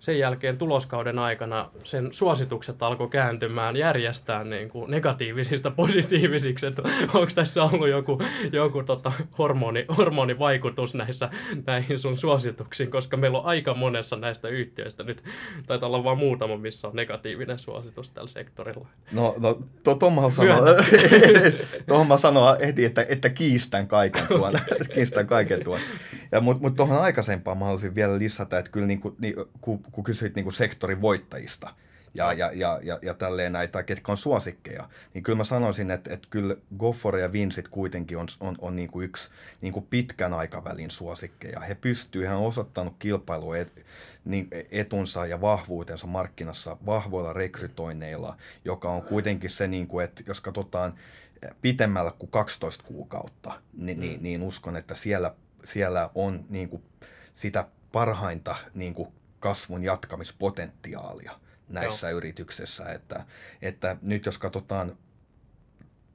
[0.00, 6.82] sen jälkeen tuloskauden aikana sen suositukset alkoi kääntymään järjestää niin kuin negatiivisista positiivisiksi, että
[7.14, 11.30] onko tässä ollut joku, joku tota hormoni, hormonivaikutus näissä,
[11.66, 15.24] näihin sun suosituksiin, koska meillä on aika monessa näistä yhtiöistä nyt,
[15.66, 18.86] taitaa olla vain muutama, missä on negatiivinen suositus tällä sektorilla.
[19.12, 20.30] No, no to, to mä
[22.18, 24.52] sanoa, sanoa heti, että, että kiistän kaiken tuon,
[24.94, 25.80] kiistän kaiken tuon.
[26.32, 29.82] Ja, mutta mut tuohon aikaisempaan mä haluaisin vielä lisätä, että kyllä niin kuin, niin, kun
[29.92, 31.74] kun kysyit niin kuin sektorin voittajista
[32.14, 36.14] ja, ja, ja, ja, ja tälleen näitä, ketkä on suosikkeja, niin kyllä mä sanoisin, että,
[36.14, 40.34] että kyllä Goffore ja Vincent kuitenkin on, on, on niin kuin yksi niin kuin pitkän
[40.34, 41.60] aikavälin suosikkeja.
[41.60, 43.86] He pystyvät, he on osoittanut kilpailu et,
[44.24, 50.40] niin etunsa ja vahvuutensa markkinassa vahvoilla rekrytoinneilla, joka on kuitenkin se, niin kuin, että jos
[50.40, 50.94] katsotaan
[51.62, 54.00] pitemmällä kuin 12 kuukautta, niin, mm.
[54.00, 56.82] niin, niin uskon, että siellä, siellä on niin kuin
[57.34, 61.32] sitä parhainta niin kuin kasvun jatkamispotentiaalia
[61.68, 62.18] näissä Joo.
[62.18, 62.84] yrityksissä.
[62.84, 63.24] Että,
[63.62, 64.96] että nyt jos katsotaan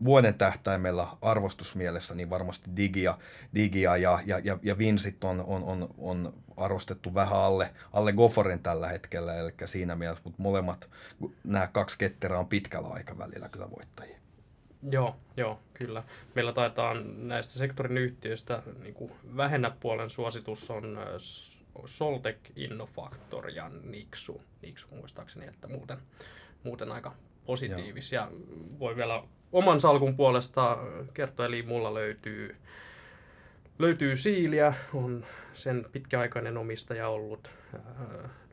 [0.06, 3.18] vuoden tähtäimellä arvostusmielessä, niin varmasti Digia,
[3.56, 8.60] Digia ja, ja, ja, ja Vinsit on, on, on, on arvostettu vähän alle, alle Goforen
[8.60, 10.90] tällä hetkellä, eli siinä mielessä, mutta molemmat
[11.44, 14.15] nämä kaksi ketterää on pitkällä aikavälillä kyllä voittajia.
[14.90, 16.04] Joo, joo, kyllä.
[16.36, 20.98] Meillä taitaa näistä sektorin yhtiöistä niin kuin vähennä puolen suositus on
[21.86, 24.42] Soltek, Innofactor ja Nixu.
[24.62, 25.98] Nixu muistaakseni, että muuten,
[26.64, 28.22] muuten aika positiivisia.
[28.22, 28.32] Ja
[28.80, 30.78] voi vielä oman salkun puolesta
[31.14, 32.56] kertoa, eli mulla löytyy,
[33.80, 37.50] löytyy Siiliä, on sen pitkäaikainen omistaja ollut.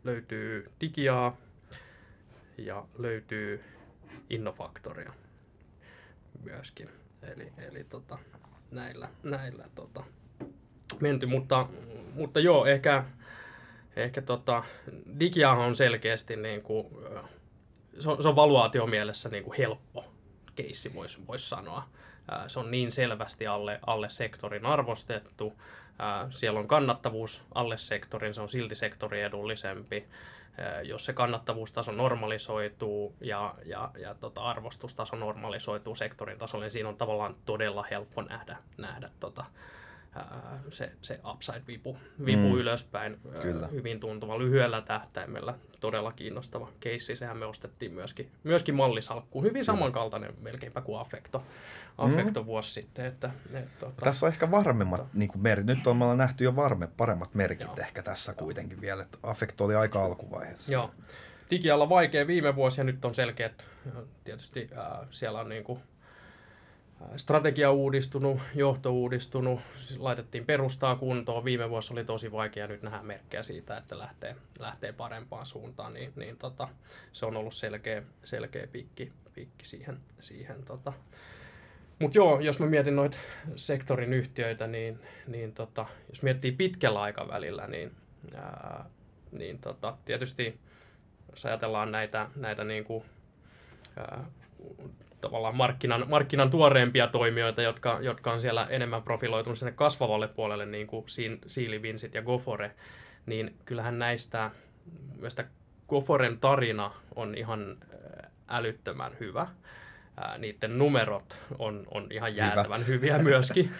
[0.04, 1.36] löytyy Digiaa
[2.58, 3.64] ja löytyy
[4.30, 5.12] Innofactoria
[6.42, 6.88] myöskin.
[7.22, 8.18] Eli, eli tota,
[8.70, 10.04] näillä, näillä tota,
[11.00, 11.66] menty, mutta,
[12.14, 13.04] mutta joo, ehkä,
[13.96, 14.64] ehkä tota,
[15.20, 16.86] Digia on selkeästi niin kuin,
[18.00, 20.04] se on, se on valuaatiomielessä niin kuin helppo
[20.54, 21.88] keissi, voisi vois sanoa.
[22.46, 25.52] Se on niin selvästi alle, alle sektorin arvostettu.
[26.30, 30.06] Siellä on kannattavuus alle sektorin, se on silti sektori edullisempi.
[30.82, 36.96] Jos se kannattavuustaso normalisoituu ja, ja, ja tota arvostustaso normalisoituu sektorin tasolle, niin siinä on
[36.96, 39.44] tavallaan todella helppo nähdä, nähdä tota,
[40.70, 41.96] se, se upside-vipu
[42.26, 42.54] vipu mm.
[42.54, 43.66] ylöspäin Kyllä.
[43.66, 45.54] hyvin tuntuva lyhyellä tähtäimellä.
[45.80, 47.16] Todella kiinnostava keissi.
[47.16, 49.42] Sehän me ostettiin myöskin, myöskin mallisalkku.
[49.42, 51.42] Hyvin samankaltainen melkeinpä kuin Affecto,
[51.98, 52.46] Affecto mm.
[52.46, 53.06] vuosi sitten.
[53.06, 55.66] Että, et, tota, tässä on ehkä varmemmat tota, niin kuin merkit.
[55.66, 57.76] Nyt on meillä nähty jo varme, paremmat merkit joo.
[57.78, 59.02] ehkä tässä kuitenkin vielä.
[59.02, 60.72] Että Affecto oli aika alkuvaiheessa.
[60.72, 60.90] Joo.
[61.50, 63.64] Digialla vaikea viime vuosi ja nyt on selkeät.
[64.24, 65.80] Tietysti äh, siellä on niin kuin
[67.16, 69.60] strategia uudistunut, johto uudistunut,
[69.98, 71.44] laitettiin perustaa kuntoon.
[71.44, 76.12] Viime vuosi oli tosi vaikea, nyt nähdään merkkejä siitä, että lähtee, lähtee parempaan suuntaan, niin,
[76.16, 76.68] niin tota,
[77.12, 80.00] se on ollut selkeä, selkeä pikki, pikki siihen.
[80.20, 80.92] siihen tota.
[81.98, 83.16] Mutta joo, jos mä mietin noita
[83.56, 87.92] sektorin yhtiöitä, niin, niin tota, jos miettii pitkällä aikavälillä, niin,
[88.34, 88.84] ää,
[89.32, 90.60] niin tota, tietysti
[91.30, 92.86] jos ajatellaan näitä, näitä niin
[93.96, 94.24] ää,
[95.22, 100.86] tavallaan markkinan, markkinan tuoreempia toimijoita, jotka, jotka on siellä enemmän profiloitunut sinne kasvavalle puolelle, niin
[100.86, 101.04] kuin
[101.46, 102.70] Siili, Vincent ja Gofore,
[103.26, 104.50] niin kyllähän näistä,
[105.20, 105.44] näistä
[105.88, 107.76] Goforen tarina on ihan
[108.48, 109.46] älyttömän hyvä.
[110.38, 112.86] niiden numerot on, on ihan jäätävän Hyvät.
[112.86, 113.72] hyviä myöskin.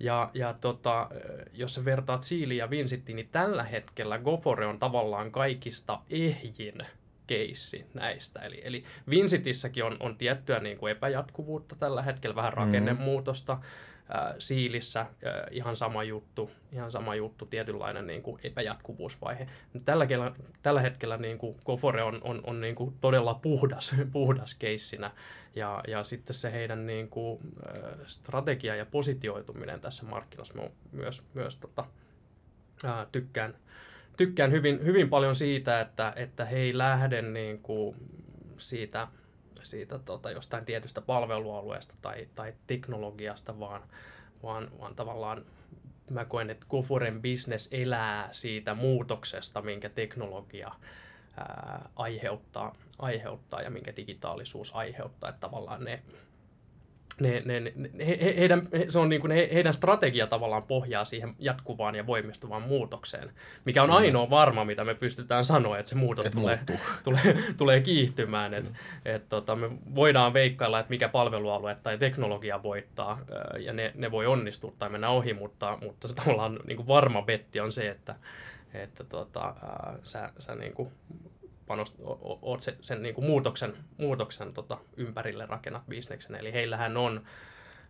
[0.00, 1.10] Ja, ja tota,
[1.52, 6.86] jos sä vertaat Siili ja Vincenttiin, niin tällä hetkellä Gofore on tavallaan kaikista ehjin
[7.26, 8.40] keissi näistä.
[8.40, 12.56] Eli, eli Vincitissäkin on, on tiettyä niin kuin epäjatkuvuutta tällä hetkellä, vähän mm.
[12.56, 13.52] rakennemuutosta.
[14.14, 15.08] Äh, Siilissä äh,
[15.50, 19.46] ihan sama juttu, ihan sama juttu, tietynlainen niin kuin epäjatkuvuusvaihe.
[19.84, 20.06] Tällä,
[20.62, 25.10] tällä hetkellä niin kuin Gofore on, on, on niin kuin todella puhdas, puhdas keissinä.
[25.54, 30.54] Ja, ja sitten se heidän niin kuin, äh, strategia ja positioituminen tässä markkinassa
[30.92, 31.84] myös, myös tota,
[32.84, 33.54] äh, tykkään,
[34.16, 37.96] tykkään hyvin, hyvin paljon siitä, että, että he ei lähde niin kuin
[38.58, 39.08] siitä
[39.62, 43.82] siitä tota, jostain tietystä palvelualueesta tai, tai teknologiasta, vaan,
[44.42, 45.44] vaan, vaan tavallaan
[46.10, 50.72] mä koen, että Goforen business elää siitä muutoksesta, minkä teknologia
[51.36, 55.30] ää, aiheuttaa, aiheuttaa ja minkä digitaalisuus aiheuttaa.
[55.30, 56.02] Että tavallaan ne
[57.20, 57.72] ne, ne, ne,
[58.06, 62.62] he, heidän, se on niin kuin he, heidän strategia tavallaan pohjaa siihen jatkuvaan ja voimistuvaan
[62.62, 63.30] muutokseen,
[63.64, 66.58] mikä on ainoa varma, mitä me pystytään sanoa, että se muutos et tulee,
[67.04, 68.54] tulee, tulee kiihtymään.
[68.54, 68.72] Et,
[69.04, 73.20] et, tota, me voidaan veikkailla, että mikä palvelualue tai teknologia voittaa,
[73.58, 77.22] ja ne, ne voi onnistua tai mennä ohi, mutta, mutta se tavallaan niin kuin varma
[77.22, 78.14] betti on se, että,
[78.74, 80.88] että tota, ää, sä, sä niin kuin
[81.66, 81.94] panost,
[82.42, 86.34] oot sen, sen niin kuin muutoksen, muutoksen tota, ympärille rakennat bisneksen.
[86.34, 87.24] Eli heillähän on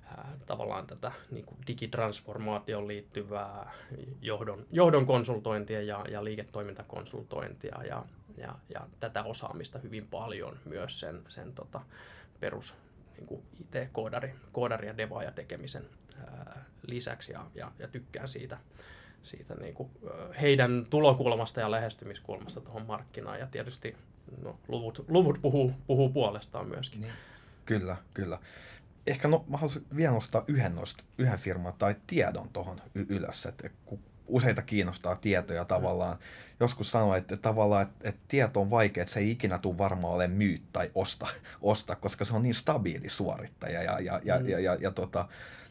[0.05, 3.73] ää, tavallaan tätä niin kuin digitransformaatioon liittyvää
[4.21, 8.05] johdon, johdon konsultointia ja, ja liiketoimintakonsultointia ja,
[8.37, 11.81] ja, ja tätä osaamista hyvin paljon myös sen, sen tota,
[12.41, 12.77] perus
[13.17, 15.85] niin kuin IT-koodari koodari ja devaaja tekemisen
[16.19, 18.59] ää, lisäksi ja, ja, ja tykkään siitä,
[19.25, 19.91] siitä niin kuin,
[20.41, 23.39] heidän tulokulmasta ja lähestymiskulmasta tuohon markkinaan.
[23.39, 23.97] Ja tietysti
[24.43, 27.01] no, luvut, luvut puhuu, puhuu puolestaan myöskin.
[27.01, 27.13] Niin.
[27.67, 28.39] Kyllä, kyllä.
[29.07, 33.47] Ehkä no, mä haluaisin vielä nostaa yhden, nosta, yhden firman tai tiedon tuohon y- ylös,
[33.47, 36.19] että kun useita kiinnostaa tietoja tavallaan.
[36.61, 40.15] Joskus sanoin, että tavallaan että, että tieto on vaikea, että se ei ikinä tule varmaan
[40.15, 41.27] ole myy tai osta,
[41.61, 44.49] osta, koska se on niin stabiili suorittaja ja, ja, ja, mm.
[44.49, 45.29] ja, ja, ja tota,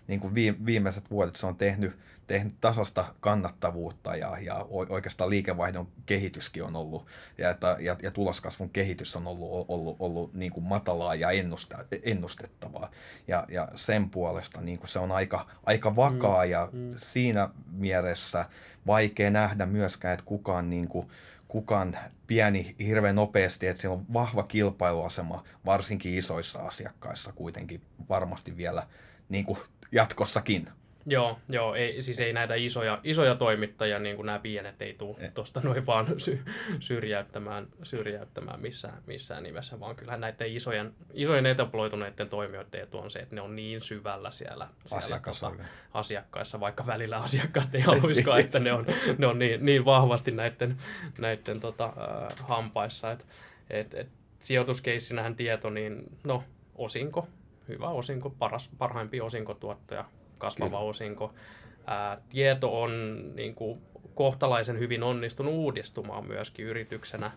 [0.07, 0.35] niin kuin
[0.65, 1.97] viimeiset vuodet se on tehnyt,
[2.27, 7.07] tehnyt tasasta kannattavuutta ja, ja oikeastaan liikevaihdon kehityskin on ollut
[7.37, 12.91] ja, ja, ja tuloskasvun kehitys on ollut, ollut, ollut niin kuin matalaa ja ennusta, ennustettavaa.
[13.27, 16.93] Ja, ja sen puolesta niin kuin se on aika, aika vakaa mm, ja mm.
[16.97, 18.45] siinä mielessä
[18.87, 21.07] vaikea nähdä myöskään, että kukaan niin kuin,
[21.47, 21.97] kukaan
[22.27, 28.87] pieni hirveän nopeasti, että siellä on vahva kilpailuasema, varsinkin isoissa asiakkaissa kuitenkin varmasti vielä
[29.29, 29.59] niin kuin
[29.91, 30.69] jatkossakin.
[31.05, 35.15] Joo, joo ei, siis ei näitä isoja, isoja toimittajia, niin kuin nämä pienet, ei tule
[35.19, 35.31] eh.
[35.33, 36.39] tuosta noin vaan sy,
[36.79, 43.19] syrjäyttämään, syrjäyttämään missään, missään nimessä, vaan kyllähän näiden isojen, isojen etaploituneiden toimijoiden etu on se,
[43.19, 45.51] että ne on niin syvällä siellä, siellä tota,
[45.93, 48.85] asiakkaissa, vaikka välillä asiakkaat ei haluaisikaan, että ne on,
[49.17, 50.77] ne on niin, niin vahvasti näiden,
[51.17, 53.11] näiden tota, äh, hampaissa.
[53.11, 53.25] Et,
[53.69, 54.07] et, et,
[54.39, 56.43] sijoituskeissinähän tieto, niin no,
[56.75, 57.27] osinko,
[57.67, 60.05] hyvä osinko, paras, parhaimpi osinkotuottaja,
[60.43, 60.89] kasvava Kyllä.
[60.89, 61.33] osinko.
[61.85, 62.91] Ää, tieto on
[63.35, 63.81] niin kuin,
[64.15, 67.31] kohtalaisen hyvin onnistunut uudistumaan myöskin yrityksenä,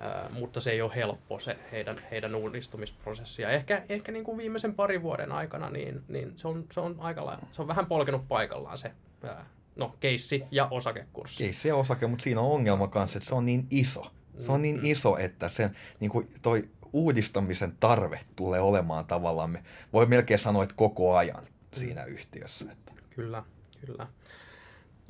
[0.00, 3.42] ää, mutta se ei ole helppo se heidän, heidän uudistumisprosessi.
[3.42, 6.96] Ja ehkä, ehkä niin kuin viimeisen parin vuoden aikana niin, niin se, on, se, on
[6.98, 8.92] aika lailla, se on vähän polkenut paikallaan se
[9.24, 9.46] ää,
[9.76, 11.44] no, keissi ja osakekurssi.
[11.44, 14.06] Keissi ja osake, mutta siinä on ongelma kanssa, että se on niin iso.
[14.40, 14.84] Se on niin mm.
[14.84, 15.70] iso, että se,
[16.00, 21.46] niin kuin toi uudistamisen tarve tulee olemaan tavallaan, me voi melkein sanoa, että koko ajan
[21.72, 22.72] siinä yhtiössä.
[22.72, 22.92] Että.
[23.10, 23.42] Kyllä,
[23.86, 24.06] kyllä.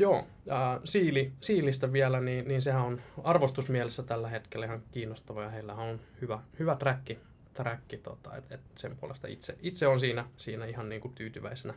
[0.00, 5.48] Joo, äh, siili, siilistä vielä, niin, niin sehän on arvostusmielessä tällä hetkellä ihan kiinnostava ja
[5.48, 7.18] heillä on hyvä, hyvä träkki,
[7.54, 11.74] träkki tota, et, et sen puolesta itse, itse on siinä, siinä ihan niin kuin tyytyväisenä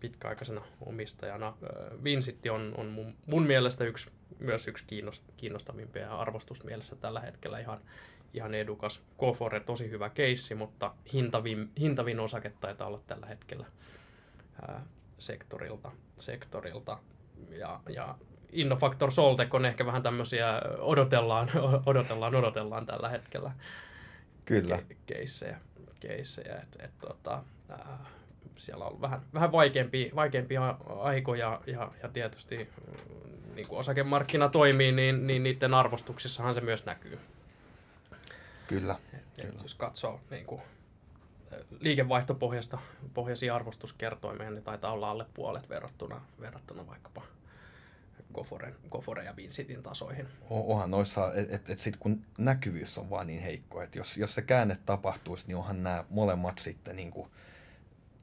[0.00, 1.46] pitkäaikaisena omistajana.
[1.46, 4.84] Äh, Vinsitti on, on mun, mun mielestä yksi, myös yksi
[5.36, 7.80] kiinnostavimpia arvostusmielessä tällä hetkellä ihan,
[8.34, 9.02] ihan edukas.
[9.16, 13.66] Kofore tosi hyvä keissi, mutta hintavin, hintavin osake taitaa olla tällä hetkellä
[14.68, 14.82] ää,
[15.18, 15.92] sektorilta.
[16.18, 16.98] sektorilta.
[17.50, 18.14] Ja, ja
[18.52, 21.50] Innofactor Soltec on ehkä vähän tämmöisiä odotellaan,
[21.86, 23.52] odotellaan, odotellaan tällä hetkellä
[24.44, 24.76] Kyllä.
[24.76, 25.58] Ke- keissejä.
[26.00, 27.98] keissejä et, et, tota, ää,
[28.56, 34.48] siellä on ollut vähän, vähän vaikeampia, vaikeampia aikoja ja, ja tietysti mm, niin kuin osakemarkkina
[34.48, 37.18] toimii, niin, niin niiden arvostuksissahan se myös näkyy.
[38.68, 38.96] Kyllä.
[39.12, 39.62] Ja kyllä.
[39.62, 40.62] Jos katsoo niin kuin,
[41.80, 42.78] liikevaihtopohjasta
[43.14, 47.22] pohjaisia arvostuskertoimia, niin taitaa olla alle puolet verrattuna, verrattuna vaikkapa
[48.34, 50.26] Goforen, Gofore ja Vinsitin tasoihin.
[50.50, 54.34] Onhan noissa, että et, et sit kun näkyvyys on vaan niin heikko, että jos, jos
[54.34, 57.30] se käänne tapahtuisi, niin onhan nämä molemmat sitten niin kuin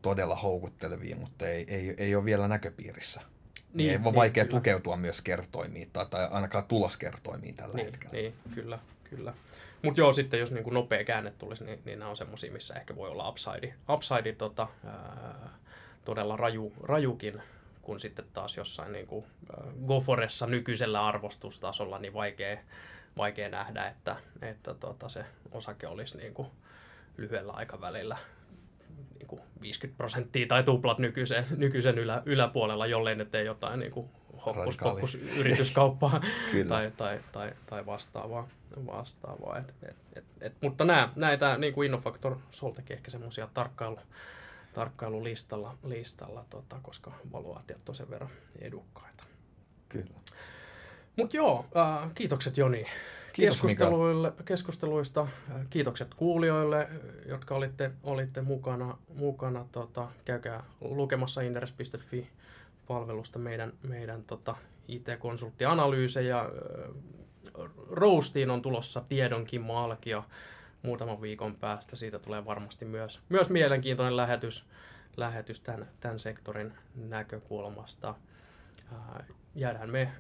[0.02, 3.22] todella houkuttelevia, mutta ei, ei, ei ole vielä näköpiirissä.
[3.22, 4.58] Niin, niin ei niin, vaikea kyllä.
[4.58, 8.14] tukeutua myös kertoimiin tai, tai ainakaan tuloskertoimiin tällä niin, hetkellä.
[8.14, 9.34] Niin, kyllä, kyllä.
[9.84, 12.96] Mutta joo, sitten jos niinku nopea käänne tulisi, niin, niin nämä on semmoisia, missä ehkä
[12.96, 15.50] voi olla upside, upside tota, ää,
[16.06, 17.42] todella raju, rajukin,
[17.82, 19.26] kun sitten taas jossain niinku,
[19.58, 22.58] ää, Goforessa nykyisellä arvostustasolla, niin vaikea,
[23.18, 26.52] vaikea nähdä, että, että tota, se osake olisi niinku
[27.18, 28.18] lyhyellä aikavälillä
[29.18, 33.92] niin kuin 50 prosenttia tai tuplat nykyisen, nykyisen ylä, yläpuolella, jollei ne tee jotain niin
[33.92, 34.10] kuin
[34.46, 36.22] hokkus, hokkus yrityskauppaa
[36.70, 38.48] tai, tai, tai, tai vastaavaa.
[38.86, 39.58] Vastaavaa.
[39.58, 44.00] Et, et, et, et, mutta nämä, näitä niin kuin Innofactor Soltekin ehkä semmoisia tarkkailu,
[44.74, 49.24] tarkkailulistalla, listalla, tota, koska valuaatiot on sen verran edukkaita.
[49.90, 50.16] Kyllä.
[51.16, 52.86] Mutta joo, äh, kiitokset Joni
[53.38, 55.22] Kiitos, keskusteluille, keskusteluista.
[55.22, 56.88] Äh, Kiitokset kuulijoille,
[57.26, 58.98] jotka olitte, olitte mukana.
[59.16, 62.28] mukana tota, käykää lukemassa inderes.fi
[62.88, 64.56] palvelusta meidän, meidän tota,
[64.88, 66.46] IT-konsulttianalyysejä.
[67.60, 70.26] Äh, Roastiin on tulossa tiedonkin malkio
[70.82, 71.96] muutaman viikon päästä.
[71.96, 74.66] Siitä tulee varmasti myös, myös mielenkiintoinen lähetys,
[75.18, 78.16] lähetys tämän, tämän sektorin näkökulmasta.
[78.94, 79.24] Ää,
[79.56, 80.12] jäädään me,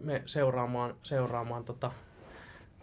[0.00, 1.92] me seuraamaan, seuraamaan tota,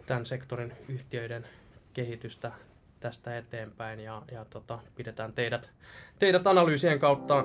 [0.06, 1.46] tämän sektorin yhtiöiden
[1.94, 2.52] kehitystä
[3.00, 5.70] tästä eteenpäin ja, ja tota, pidetään teidät,
[6.18, 7.44] teidät analyysien kautta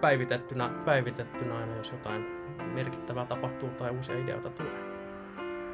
[0.00, 2.33] päivitettynä, päivitettynä aina, jos jotain
[2.74, 4.94] merkittävää tapahtuu tai uusia ideoita tulee.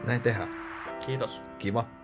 [0.04, 0.48] Näin tehdään.
[1.06, 1.42] Kiitos.
[1.58, 1.99] Kiva.